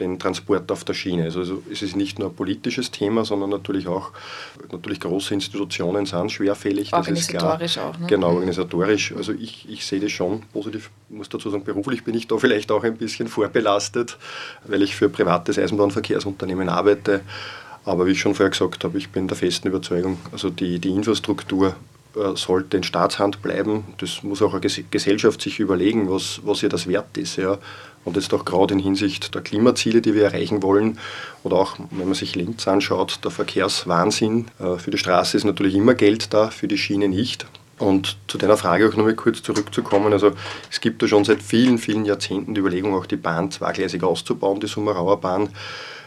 [0.00, 1.24] den Transport auf der Schiene.
[1.24, 4.12] Also es ist nicht nur ein politisches Thema, sondern natürlich auch
[4.72, 6.92] natürlich große Institutionen sind schwerfällig.
[6.92, 7.98] Organisatorisch auch.
[7.98, 8.06] Ne?
[8.06, 9.12] Genau, organisatorisch.
[9.16, 10.90] Also ich, ich sehe das schon positiv.
[11.08, 14.16] Ich muss dazu sagen, beruflich bin ich da vielleicht auch ein bisschen vorbelastet,
[14.64, 17.20] weil ich für ein privates Eisenbahnverkehrsunternehmen arbeite.
[17.84, 20.90] Aber wie ich schon vorher gesagt habe, ich bin der festen Überzeugung, also die, die
[20.90, 21.76] Infrastruktur
[22.34, 23.84] sollte in Staatshand bleiben.
[23.98, 27.36] Das muss auch eine Gesellschaft sich überlegen, was, was ihr das wert ist.
[27.36, 27.58] Ja.
[28.04, 30.98] Und jetzt auch gerade in Hinsicht der Klimaziele, die wir erreichen wollen,
[31.42, 34.46] oder auch, wenn man sich Linz anschaut, der Verkehrswahnsinn.
[34.58, 37.46] Äh, für die Straße ist natürlich immer Geld da, für die Schiene nicht.
[37.78, 40.12] Und zu deiner Frage auch nochmal kurz zurückzukommen.
[40.12, 40.32] Also
[40.70, 44.60] es gibt da schon seit vielen, vielen Jahrzehnten die Überlegung, auch die Bahn zweigleisig auszubauen,
[44.60, 45.48] die Summerauer Bahn.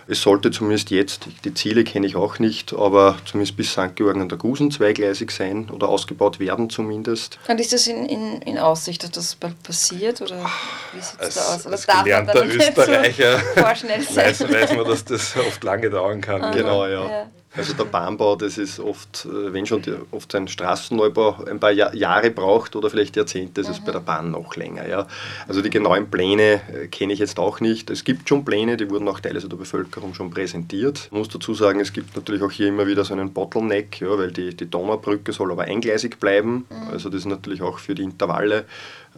[0.08, 3.96] Es sollte zumindest jetzt, die Ziele kenne ich auch nicht, aber zumindest bis St.
[3.96, 7.40] Georgen an der Gusen zweigleisig sein oder ausgebaut werden zumindest.
[7.48, 10.46] Und ist das in, in, in Aussicht, dass das bald passiert oder
[10.94, 11.66] wie sieht es da aus?
[11.66, 13.62] Oder als gelernter Österreicher so
[14.16, 16.42] weiß, weiß man, dass das oft lange dauern kann.
[16.42, 17.10] Aha, genau, ja.
[17.10, 17.30] ja.
[17.56, 21.72] Also der Bahnbau, das ist oft, äh, wenn schon die, oft ein Straßenneubau ein paar
[21.72, 23.74] Jahr, Jahre braucht oder vielleicht Jahrzehnte, das mhm.
[23.74, 24.88] ist bei der Bahn noch länger.
[24.88, 25.08] Ja.
[25.48, 27.92] Also die genauen Pläne äh, kenne ich jetzt auch nicht.
[27.92, 31.04] Es gibt schon Pläne, die wurden auch teilweise der Bevölkerung schon präsentiert.
[31.06, 34.18] Ich muss dazu sagen, es gibt natürlich auch hier immer wieder so einen Bottleneck, ja,
[34.18, 36.66] weil die, die Donaubrücke soll aber eingleisig bleiben.
[36.70, 36.90] Mhm.
[36.92, 38.66] Also das ist natürlich auch für die Intervalle,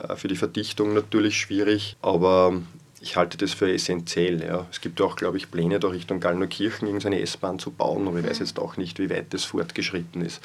[0.06, 1.96] äh, für die Verdichtung natürlich schwierig.
[2.02, 2.54] Aber
[3.06, 4.44] ich halte das für essentiell.
[4.44, 4.66] Ja.
[4.72, 8.26] Es gibt auch, glaube ich, Pläne da Richtung Gallnerkirchen, irgendeine S-Bahn zu bauen, aber ich
[8.26, 8.46] weiß mhm.
[8.48, 10.42] jetzt auch nicht, wie weit das fortgeschritten ist.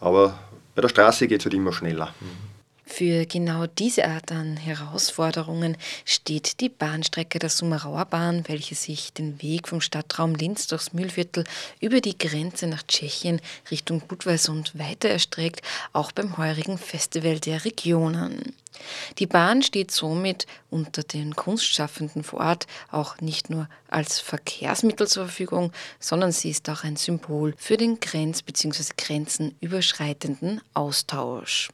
[0.00, 0.38] Aber
[0.74, 2.14] bei der Straße geht es halt immer schneller.
[2.92, 9.40] Für genau diese Art an Herausforderungen steht die Bahnstrecke der Summerauer Bahn, welche sich den
[9.40, 11.44] Weg vom Stadtraum Linz durchs Mühlviertel
[11.80, 18.54] über die Grenze nach Tschechien Richtung Budweisund weiter erstreckt, auch beim heurigen Festival der Regionen.
[19.18, 25.26] Die Bahn steht somit unter den Kunstschaffenden vor Ort auch nicht nur als Verkehrsmittel zur
[25.26, 28.92] Verfügung, sondern sie ist auch ein Symbol für den grenz- bzw.
[28.96, 31.70] grenzenüberschreitenden Austausch.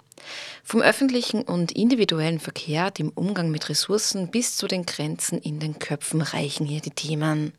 [0.65, 5.79] Vom öffentlichen und individuellen Verkehr, dem Umgang mit Ressourcen bis zu den Grenzen in den
[5.79, 7.53] Köpfen reichen hier die Themen.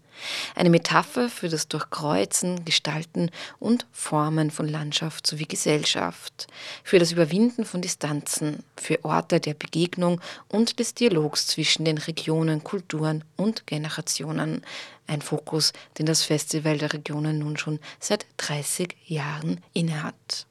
[0.56, 6.48] Eine Metapher für das Durchkreuzen, Gestalten und Formen von Landschaft sowie Gesellschaft,
[6.84, 12.64] für das Überwinden von Distanzen, für Orte der Begegnung und des Dialogs zwischen den Regionen,
[12.64, 14.64] Kulturen und Generationen.
[15.06, 20.47] Ein Fokus, den das Festival der Regionen nun schon seit 30 Jahren innehat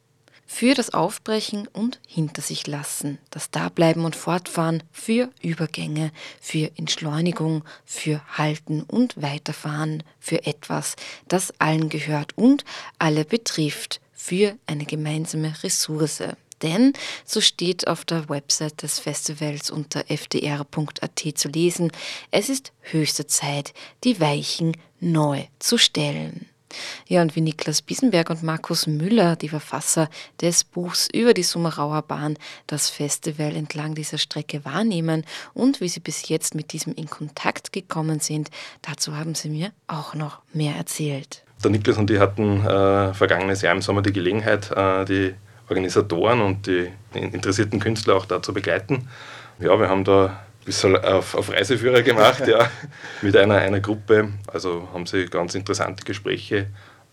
[0.47, 7.65] für das Aufbrechen und hinter sich lassen, das Dableiben und Fortfahren, für Übergänge, für Entschleunigung,
[7.85, 10.97] für Halten und Weiterfahren, für etwas,
[11.29, 12.65] das allen gehört und
[12.99, 16.23] alle betrifft, für eine gemeinsame Ressource.
[16.63, 21.93] Denn, so steht auf der Website des Festivals unter fdr.at zu lesen,
[22.31, 26.49] es ist höchste Zeit, die Weichen neu zu stellen.
[27.09, 30.09] Ja, und wie Niklas Biesenberg und Markus Müller, die Verfasser
[30.41, 35.25] des Buchs über die Summerauer Bahn, das Festival entlang dieser Strecke wahrnehmen
[35.55, 38.51] und wie sie bis jetzt mit diesem in Kontakt gekommen sind,
[38.83, 41.45] dazu haben sie mir auch noch mehr erzählt.
[41.63, 45.35] Der Niklas und ich hatten äh, vergangenes Jahr im Sommer die Gelegenheit, äh, die
[45.69, 49.09] Organisatoren und die interessierten Künstler auch da zu begleiten.
[49.59, 52.71] Ja, wir haben da bisschen auf, auf Reiseführer gemacht, ja,
[53.23, 54.33] mit einer, einer Gruppe.
[54.53, 56.67] Also haben sie ganz interessante Gespräche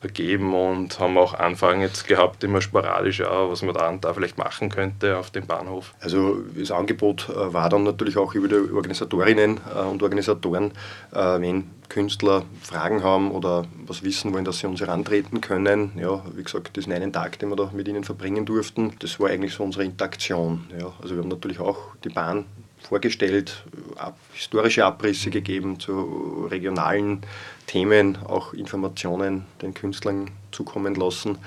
[0.04, 4.13] ergeben und haben auch Anfragen jetzt gehabt, immer sporadisch, ja, was man da und da
[4.13, 5.94] vielleicht machen könnte auf dem Bahnhof.
[6.02, 10.72] Also das Angebot äh, war dann natürlich auch über die Organisatorinnen äh, und Organisatoren,
[11.13, 15.92] äh, wenn Künstler Fragen haben oder was wissen wollen, dass sie uns herantreten können.
[15.96, 19.30] Ja, wie gesagt, diesen einen Tag, den wir da mit ihnen verbringen durften, das war
[19.30, 20.68] eigentlich so unsere Interaktion.
[20.78, 20.92] Ja.
[21.02, 22.46] Also wir haben natürlich auch die Bahn
[22.88, 23.63] vorgestellt,
[23.96, 27.22] ab, historische Abrisse gegeben zu regionalen
[27.67, 31.38] Themen, auch Informationen den Künstlern zukommen lassen.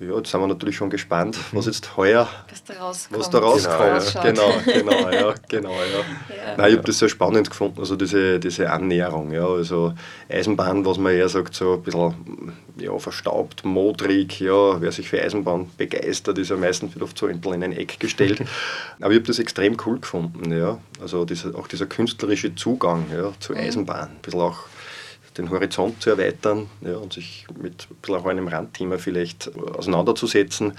[0.00, 3.18] Ja, jetzt sind wir natürlich schon gespannt, was jetzt heuer was da rauskommt.
[3.18, 4.24] Was da rauskommt.
[4.24, 6.36] Genau, genau, ja, genau, ja.
[6.36, 6.56] ja.
[6.56, 9.32] Nein, ich habe das sehr spannend gefunden, also diese, diese Annäherung.
[9.32, 9.48] Ja.
[9.48, 9.94] Also
[10.28, 15.20] Eisenbahn, was man eher sagt, so ein bisschen ja, verstaubt, modrig, ja, wer sich für
[15.20, 18.42] Eisenbahn begeistert, ist ja meistens wieder oft so in ein Eck gestellt.
[19.00, 20.78] Aber ich habe das extrem cool gefunden, ja.
[21.02, 23.62] Also dieser, auch dieser künstlerische Zugang ja, zur mhm.
[23.62, 24.10] Eisenbahn.
[24.10, 24.67] Ein bisschen auch
[25.38, 30.74] den Horizont zu erweitern ja, und sich mit auch einem Randthema vielleicht auseinanderzusetzen,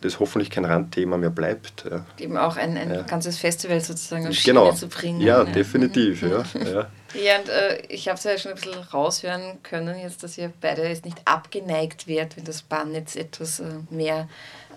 [0.00, 1.84] das hoffentlich kein Randthema mehr bleibt.
[1.90, 2.06] Ja.
[2.18, 3.02] Eben auch ein, ein ja.
[3.02, 4.64] ganzes Festival sozusagen auf genau.
[4.66, 5.20] Schiene zu bringen.
[5.20, 5.44] Ja, ja.
[5.44, 6.22] definitiv.
[6.22, 6.44] Ja.
[6.64, 6.86] ja.
[7.14, 10.52] Ja, und äh, ich habe es ja schon ein bisschen raushören können, jetzt, dass ihr
[10.60, 14.28] beide jetzt nicht abgeneigt werdet, wenn das Bahnnetz etwas äh, mehr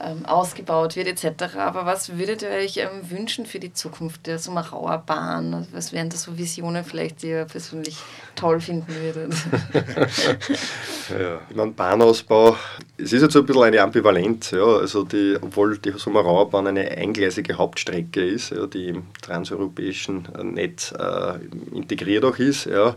[0.01, 1.55] ähm, ausgebaut wird etc.
[1.57, 5.67] Aber was würdet ihr euch ähm, wünschen für die Zukunft der Sommerauer Bahn?
[5.71, 7.97] Was wären das so Visionen vielleicht, die ihr persönlich
[8.35, 9.33] toll finden würdet?
[11.09, 11.39] ja.
[11.49, 12.57] Ich meine, Bahnausbau,
[12.97, 14.51] es ist jetzt so ein bisschen eine Ambivalenz.
[14.51, 14.65] Ja.
[14.65, 20.91] Also die, obwohl die Sommerauer Bahn eine eingleisige Hauptstrecke ist, ja, die im transeuropäischen Netz
[20.91, 21.35] äh,
[21.75, 22.65] integriert auch ist.
[22.65, 22.95] Ja.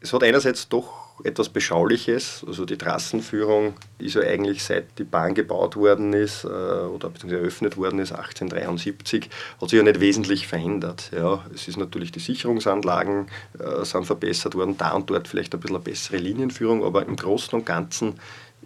[0.00, 2.44] Es hat einerseits doch etwas Beschauliches.
[2.46, 7.42] Also die Trassenführung ist ja eigentlich seit die Bahn gebaut worden ist äh, oder beziehungsweise
[7.42, 11.10] eröffnet worden ist, 1873, hat sich ja nicht wesentlich verändert.
[11.14, 15.60] Ja, es ist natürlich die Sicherungsanlagen äh, sind verbessert worden, da und dort vielleicht ein
[15.60, 18.14] bisschen eine bessere Linienführung, aber im Großen und Ganzen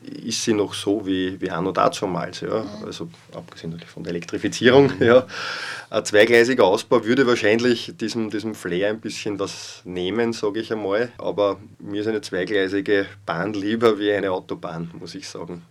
[0.02, 2.40] ist sie noch so wie, wie anno dazumals.
[2.40, 2.64] Ja.
[2.84, 4.92] Also abgesehen natürlich von der Elektrifizierung.
[5.00, 5.26] Ja.
[5.90, 11.11] Ein zweigleisiger Ausbau würde wahrscheinlich diesem, diesem Flair ein bisschen was nehmen, sage ich einmal.
[11.16, 15.62] Aber mir ist eine zweigleisige Bahn lieber wie eine Autobahn, muss ich sagen.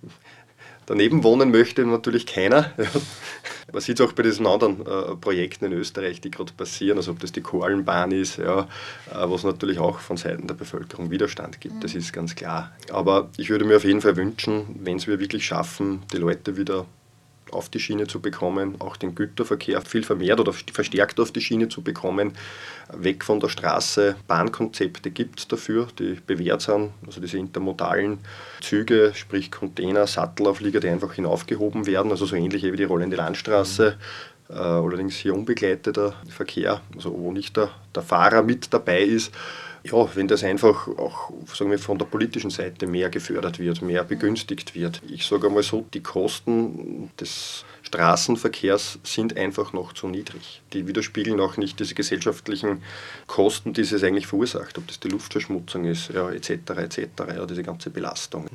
[0.87, 2.71] Daneben wohnen möchte natürlich keiner.
[3.73, 7.11] Man sieht es auch bei diesen anderen äh, Projekten in Österreich, die gerade passieren, also
[7.11, 8.65] ob das die Koalenbahn ist, ja, äh,
[9.11, 12.71] was natürlich auch von Seiten der Bevölkerung Widerstand gibt, das ist ganz klar.
[12.89, 16.55] Aber ich würde mir auf jeden Fall wünschen, wenn es wir wirklich schaffen, die Leute
[16.55, 16.85] wieder
[17.51, 21.69] auf die Schiene zu bekommen, auch den Güterverkehr viel vermehrt oder verstärkt auf die Schiene
[21.69, 22.33] zu bekommen,
[22.93, 24.15] weg von der Straße.
[24.27, 28.19] Bahnkonzepte gibt es dafür, die bewährt sind, also diese intermodalen
[28.61, 33.97] Züge, sprich Container, Sattelauflieger, die einfach hinaufgehoben werden, also so ähnlich wie die rollende Landstraße.
[34.49, 39.33] Äh, allerdings hier unbegleiteter Verkehr, also wo nicht der, der Fahrer mit dabei ist
[39.83, 44.03] ja, wenn das einfach auch sagen wir, von der politischen Seite mehr gefördert wird, mehr
[44.03, 45.01] begünstigt wird.
[45.07, 50.61] Ich sage einmal so, die Kosten des Straßenverkehrs sind einfach noch zu niedrig.
[50.73, 52.83] Die widerspiegeln auch nicht diese gesellschaftlichen
[53.27, 56.99] Kosten, die es eigentlich verursacht, ob das die Luftverschmutzung ist, ja, etc., etc.,
[57.35, 58.47] ja, diese ganze Belastung.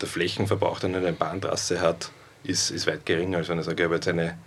[0.00, 2.12] Der Flächenverbrauch, den eine Bahntrasse hat,
[2.44, 4.38] ist, ist weit geringer, als wenn ich sage, ich habe jetzt eine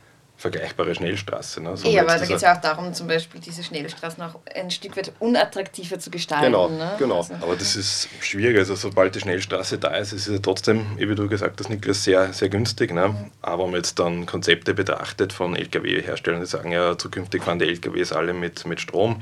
[0.41, 1.62] vergleichbare Schnellstraße.
[1.62, 1.77] Ne?
[1.77, 4.71] So ja, aber da geht es ja auch darum, zum Beispiel diese Schnellstraßen auch ein
[4.71, 6.45] Stück weit unattraktiver zu gestalten.
[6.45, 6.95] Genau, ne?
[6.97, 7.17] genau.
[7.17, 7.36] Also.
[7.36, 8.58] Aber das ist schwierig.
[8.58, 12.34] Also sobald die Schnellstraße da ist, ist es trotzdem, wie du gesagt hast, Niklas, sehr,
[12.34, 12.91] sehr günstig.
[12.91, 13.10] Ne?
[13.10, 13.32] Mhm.
[13.41, 17.65] Aber wenn man jetzt dann Konzepte betrachtet von Lkw-Herstellern, die sagen ja, zukünftig fahren die
[17.65, 19.21] Lkws alle mit, mit Strom,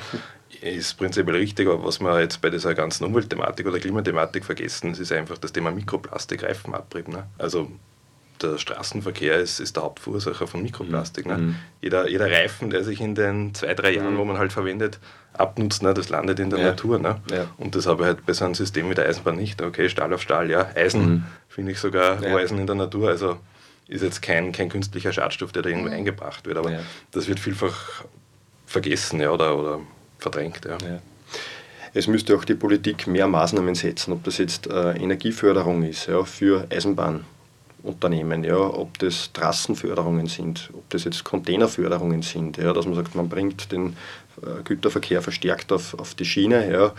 [0.62, 5.12] ist prinzipiell richtig, aber was wir jetzt bei dieser ganzen Umweltthematik oder Klimathematik vergessen, ist
[5.12, 7.08] einfach das Thema Mikroplastik, Reifenabrieb.
[7.08, 7.28] Ne?
[7.38, 7.70] Also
[8.42, 11.26] der Straßenverkehr ist, ist der Hauptverursacher von Mikroplastik.
[11.26, 11.38] Ne?
[11.38, 11.56] Mhm.
[11.82, 15.00] Jeder, jeder Reifen, der sich in den zwei, drei Jahren, wo man halt verwendet,
[15.34, 16.66] abnutzt, ne, das landet in der ja.
[16.68, 17.00] Natur.
[17.00, 17.22] Ne?
[17.32, 17.48] Ja.
[17.58, 19.62] Und das habe ich halt bei so einem System wie der Eisenbahn nicht.
[19.62, 20.70] Okay, Stahl auf Stahl, ja.
[20.76, 21.24] Eisen mhm.
[21.48, 22.36] finde ich sogar ja.
[22.36, 23.10] Eisen in der Natur.
[23.10, 23.38] Also
[23.88, 25.96] ist jetzt kein, kein künstlicher Schadstoff, der da irgendwo mhm.
[25.96, 26.58] eingebracht wird.
[26.58, 26.72] Aber
[27.12, 28.04] das wird vielfach
[28.66, 29.80] vergessen ja, oder, oder
[30.20, 30.66] verdrängt.
[30.66, 30.78] Ja.
[31.94, 36.24] Es müsste auch die Politik mehr Maßnahmen setzen, ob das jetzt äh, Energieförderung ist ja,
[36.24, 37.26] für Eisenbahn.
[37.84, 43.16] Unternehmen, ja, ob das Trassenförderungen sind, ob das jetzt Containerförderungen sind, ja, dass man sagt,
[43.16, 43.96] man bringt den
[44.42, 46.72] äh, Güterverkehr verstärkt auf, auf die Schiene.
[46.72, 46.94] Ja.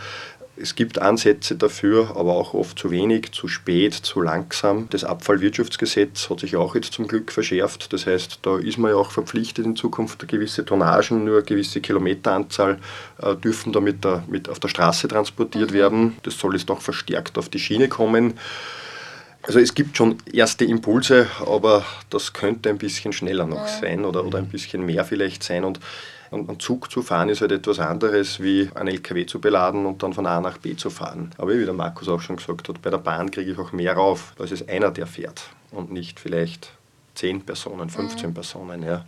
[0.57, 4.87] Es gibt Ansätze dafür, aber auch oft zu wenig, zu spät, zu langsam.
[4.89, 7.93] Das Abfallwirtschaftsgesetz hat sich auch jetzt zum Glück verschärft.
[7.93, 11.79] Das heißt, da ist man ja auch verpflichtet in Zukunft, gewisse Tonnagen, nur eine gewisse
[11.79, 12.79] Kilometeranzahl
[13.21, 16.17] äh, dürfen damit da mit auf der Straße transportiert werden.
[16.23, 18.33] Das soll jetzt auch verstärkt auf die Schiene kommen.
[19.43, 24.23] Also es gibt schon erste Impulse, aber das könnte ein bisschen schneller noch sein oder,
[24.23, 25.63] oder ein bisschen mehr vielleicht sein.
[25.63, 25.79] Und
[26.31, 30.13] ein Zug zu fahren ist halt etwas anderes, wie ein LKW zu beladen und dann
[30.13, 31.31] von A nach B zu fahren.
[31.37, 33.93] Aber wie der Markus auch schon gesagt hat, bei der Bahn kriege ich auch mehr
[33.93, 34.33] rauf.
[34.39, 36.71] Ist es einer, der fährt und nicht vielleicht
[37.15, 38.33] 10 Personen, 15 mhm.
[38.33, 38.83] Personen.
[38.83, 39.05] Ja.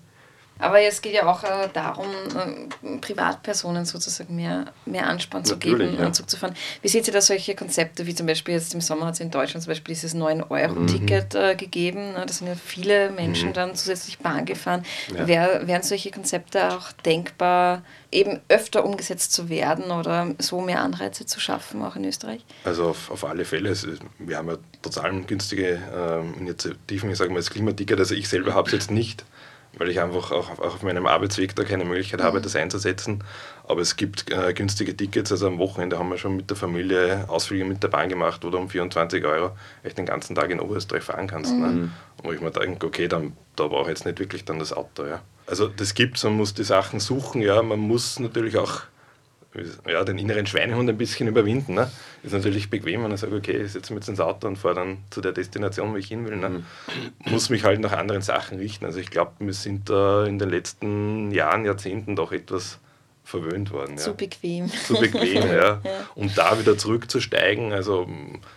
[0.63, 5.89] Aber es geht ja auch äh, darum, äh, Privatpersonen sozusagen mehr, mehr Anspann zu Natürlich,
[5.91, 6.07] geben ja.
[6.07, 6.55] und Zug zu fahren.
[6.81, 9.31] Wie seht ihr da solche Konzepte, wie zum Beispiel jetzt im Sommer hat es in
[9.31, 11.39] Deutschland zum Beispiel dieses 9-Euro-Ticket Mhm.
[11.39, 12.13] äh, gegeben.
[12.13, 12.23] Ne?
[12.25, 14.83] Da sind ja viele Menschen dann zusätzlich Bahn gefahren.
[15.15, 15.27] Ja.
[15.27, 21.25] Wär, wären solche Konzepte auch denkbar, eben öfter umgesetzt zu werden oder so mehr Anreize
[21.25, 22.45] zu schaffen, auch in Österreich?
[22.63, 23.69] Also auf, auf alle Fälle.
[23.69, 23.87] Ist,
[24.19, 27.09] wir haben ja total günstige ähm, Initiativen.
[27.09, 29.23] Ich sage mal, das Klimaticket, also ich selber habe es jetzt nicht,
[29.77, 33.23] weil ich einfach auch, auf- auch auf meinem Arbeitsweg da keine Möglichkeit habe, das einzusetzen.
[33.65, 35.31] Aber es gibt äh, günstige Tickets.
[35.31, 38.49] Also am Wochenende haben wir schon mit der Familie Ausflüge mit der Bahn gemacht, wo
[38.49, 39.51] du um 24 Euro
[39.83, 41.53] echt den ganzen Tag in Oberösterreich fahren kannst.
[41.53, 41.65] Ne?
[41.67, 41.91] Und
[42.23, 45.05] wo ich mir denke, okay, dann, da brauche ich jetzt nicht wirklich dann das Auto.
[45.05, 45.21] Ja.
[45.47, 47.41] Also das gibt es, man muss die Sachen suchen.
[47.41, 47.61] Ja.
[47.63, 48.81] Man muss natürlich auch
[49.87, 51.75] ja, den inneren Schweinehund ein bisschen überwinden.
[51.75, 51.91] Ne?
[52.23, 54.75] Ist natürlich bequem, wenn ich sage, okay, ich setze mich jetzt ins Auto und fahre
[54.75, 56.37] dann zu der Destination, wo ich hin will.
[56.37, 56.63] Ne?
[57.25, 58.85] Muss mich halt nach anderen Sachen richten.
[58.85, 62.79] Also ich glaube, wir sind da in den letzten Jahren, Jahrzehnten doch etwas
[63.23, 63.97] verwöhnt worden.
[63.97, 64.15] Zu ja.
[64.15, 64.67] bequem.
[64.69, 65.81] Zu bequem, ja.
[66.15, 68.07] Und da wieder zurückzusteigen, also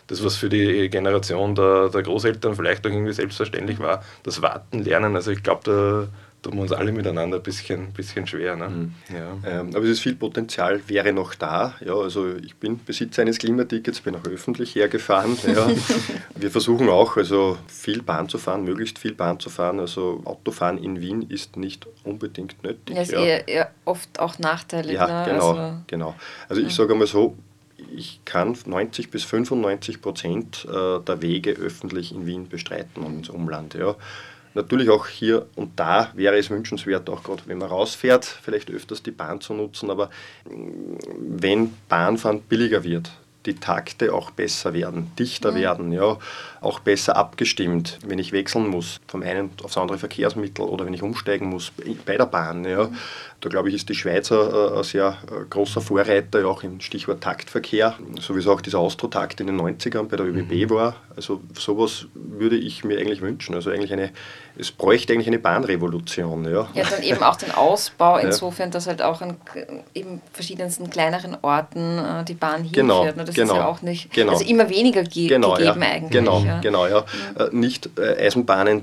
[0.08, 4.82] das, was für die Generation der, der Großeltern vielleicht auch irgendwie selbstverständlich war, das Warten
[4.82, 5.14] lernen.
[5.14, 6.08] Also ich glaube, da
[6.46, 8.56] tun wir uns alle miteinander ein bisschen, bisschen schwer.
[8.56, 8.90] Ne?
[9.12, 9.60] Ja.
[9.60, 11.74] Ähm, aber es ist viel Potenzial, wäre noch da.
[11.84, 15.36] Ja, also ich bin Besitzer eines Klimatickets, bin auch öffentlich hergefahren.
[15.46, 15.68] Ja.
[16.34, 19.78] Wir versuchen auch, also viel Bahn zu fahren, möglichst viel Bahn zu fahren.
[19.78, 22.96] Also Autofahren in Wien ist nicht unbedingt nötig.
[22.96, 23.20] Ja, ist ja.
[23.24, 24.94] eher, eher oft auch nachteilig.
[24.94, 25.32] Ja, ne?
[25.32, 25.50] genau.
[25.50, 26.14] Also, genau.
[26.48, 27.36] Also ich sage einmal so,
[27.94, 33.28] ich kann 90 bis 95 Prozent äh, der Wege öffentlich in Wien bestreiten und ins
[33.30, 33.74] Umland.
[33.74, 33.94] Ja.
[34.56, 39.02] Natürlich auch hier und da wäre es wünschenswert, auch gerade wenn man rausfährt, vielleicht öfters
[39.02, 40.08] die Bahn zu nutzen, aber
[40.48, 43.12] mh, wenn Bahnfahren billiger wird,
[43.46, 46.18] die Takte auch besser werden, dichter werden, ja,
[46.60, 51.02] auch besser abgestimmt, wenn ich wechseln muss vom einen aufs andere Verkehrsmittel oder wenn ich
[51.02, 51.72] umsteigen muss
[52.04, 52.64] bei der Bahn.
[52.64, 52.90] Ja.
[53.40, 56.80] Da glaube ich, ist die Schweizer äh, ein sehr äh, großer Vorreiter, ja, auch im
[56.80, 60.96] Stichwort Taktverkehr, so wie es auch dieser Austro-Takt in den 90ern bei der ÖBB war.
[61.14, 63.54] Also sowas würde ich mir eigentlich wünschen.
[63.54, 64.10] Also eigentlich eine,
[64.58, 66.44] es bräuchte eigentlich eine Bahnrevolution.
[66.50, 66.68] Ja.
[66.74, 71.36] Ja, dann eben auch den Ausbau, insofern, dass halt auch an k- eben verschiedensten kleineren
[71.42, 72.74] Orten äh, die Bahn hinführt.
[72.74, 73.12] Genau, ne?
[73.36, 74.32] Genau, ist ja auch nicht, genau.
[74.32, 75.88] also immer weniger ge genau, gegeben ja.
[75.88, 76.10] eigentlich.
[76.10, 76.60] Genau, ja.
[76.60, 77.04] genau, ja.
[77.38, 78.82] Äh, Nicht äh, Eisenbahnen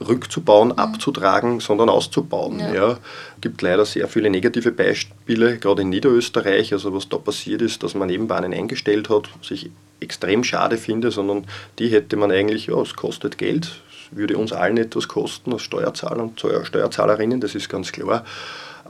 [0.00, 2.58] rückzubauen, abzutragen, sondern auszubauen.
[2.58, 2.74] Ja.
[2.74, 2.98] Ja.
[3.40, 6.72] gibt leider sehr viele negative Beispiele, gerade in Niederösterreich.
[6.72, 9.70] Also was da passiert ist, dass man Nebenbahnen eingestellt hat, was ich
[10.00, 11.44] extrem schade finde, sondern
[11.78, 15.62] die hätte man eigentlich, ja, es kostet Geld, es würde uns allen etwas kosten als
[15.62, 18.24] Steuerzahler und Steuer- Steuerzahlerinnen, das ist ganz klar.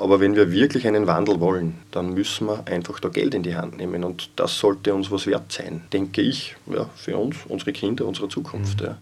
[0.01, 3.55] Aber wenn wir wirklich einen Wandel wollen, dann müssen wir einfach da Geld in die
[3.55, 7.73] Hand nehmen und das sollte uns was wert sein, denke ich, ja, für uns, unsere
[7.73, 8.81] Kinder, unsere Zukunft.
[8.81, 8.97] Ja.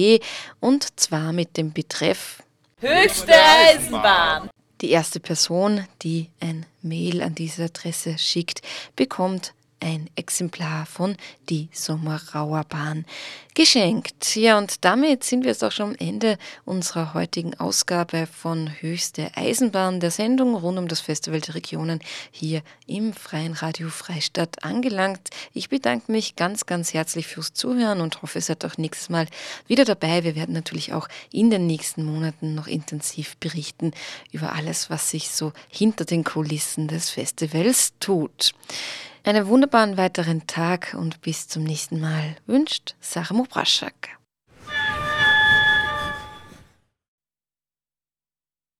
[0.59, 2.43] und zwar mit dem Betreff
[2.79, 4.51] Höchste Eisenbahn.
[4.81, 8.61] die erste Person, die ein Mail an diese Adresse schickt,
[8.95, 11.15] bekommt ein Exemplar von
[11.49, 13.05] Die Sommerauer Bahn
[13.53, 14.35] geschenkt.
[14.35, 19.31] Ja, und damit sind wir jetzt auch schon am Ende unserer heutigen Ausgabe von Höchste
[19.35, 21.99] Eisenbahn, der Sendung rund um das Festival der Regionen
[22.31, 25.29] hier im Freien Radio Freistadt angelangt.
[25.53, 29.27] Ich bedanke mich ganz, ganz herzlich fürs Zuhören und hoffe, ihr seid auch nächstes Mal
[29.67, 30.23] wieder dabei.
[30.23, 33.91] Wir werden natürlich auch in den nächsten Monaten noch intensiv berichten
[34.31, 38.53] über alles, was sich so hinter den Kulissen des Festivals tut.
[39.27, 44.16] Einen wunderbaren weiteren Tag und bis zum nächsten Mal wünscht Sarah Mobraschak.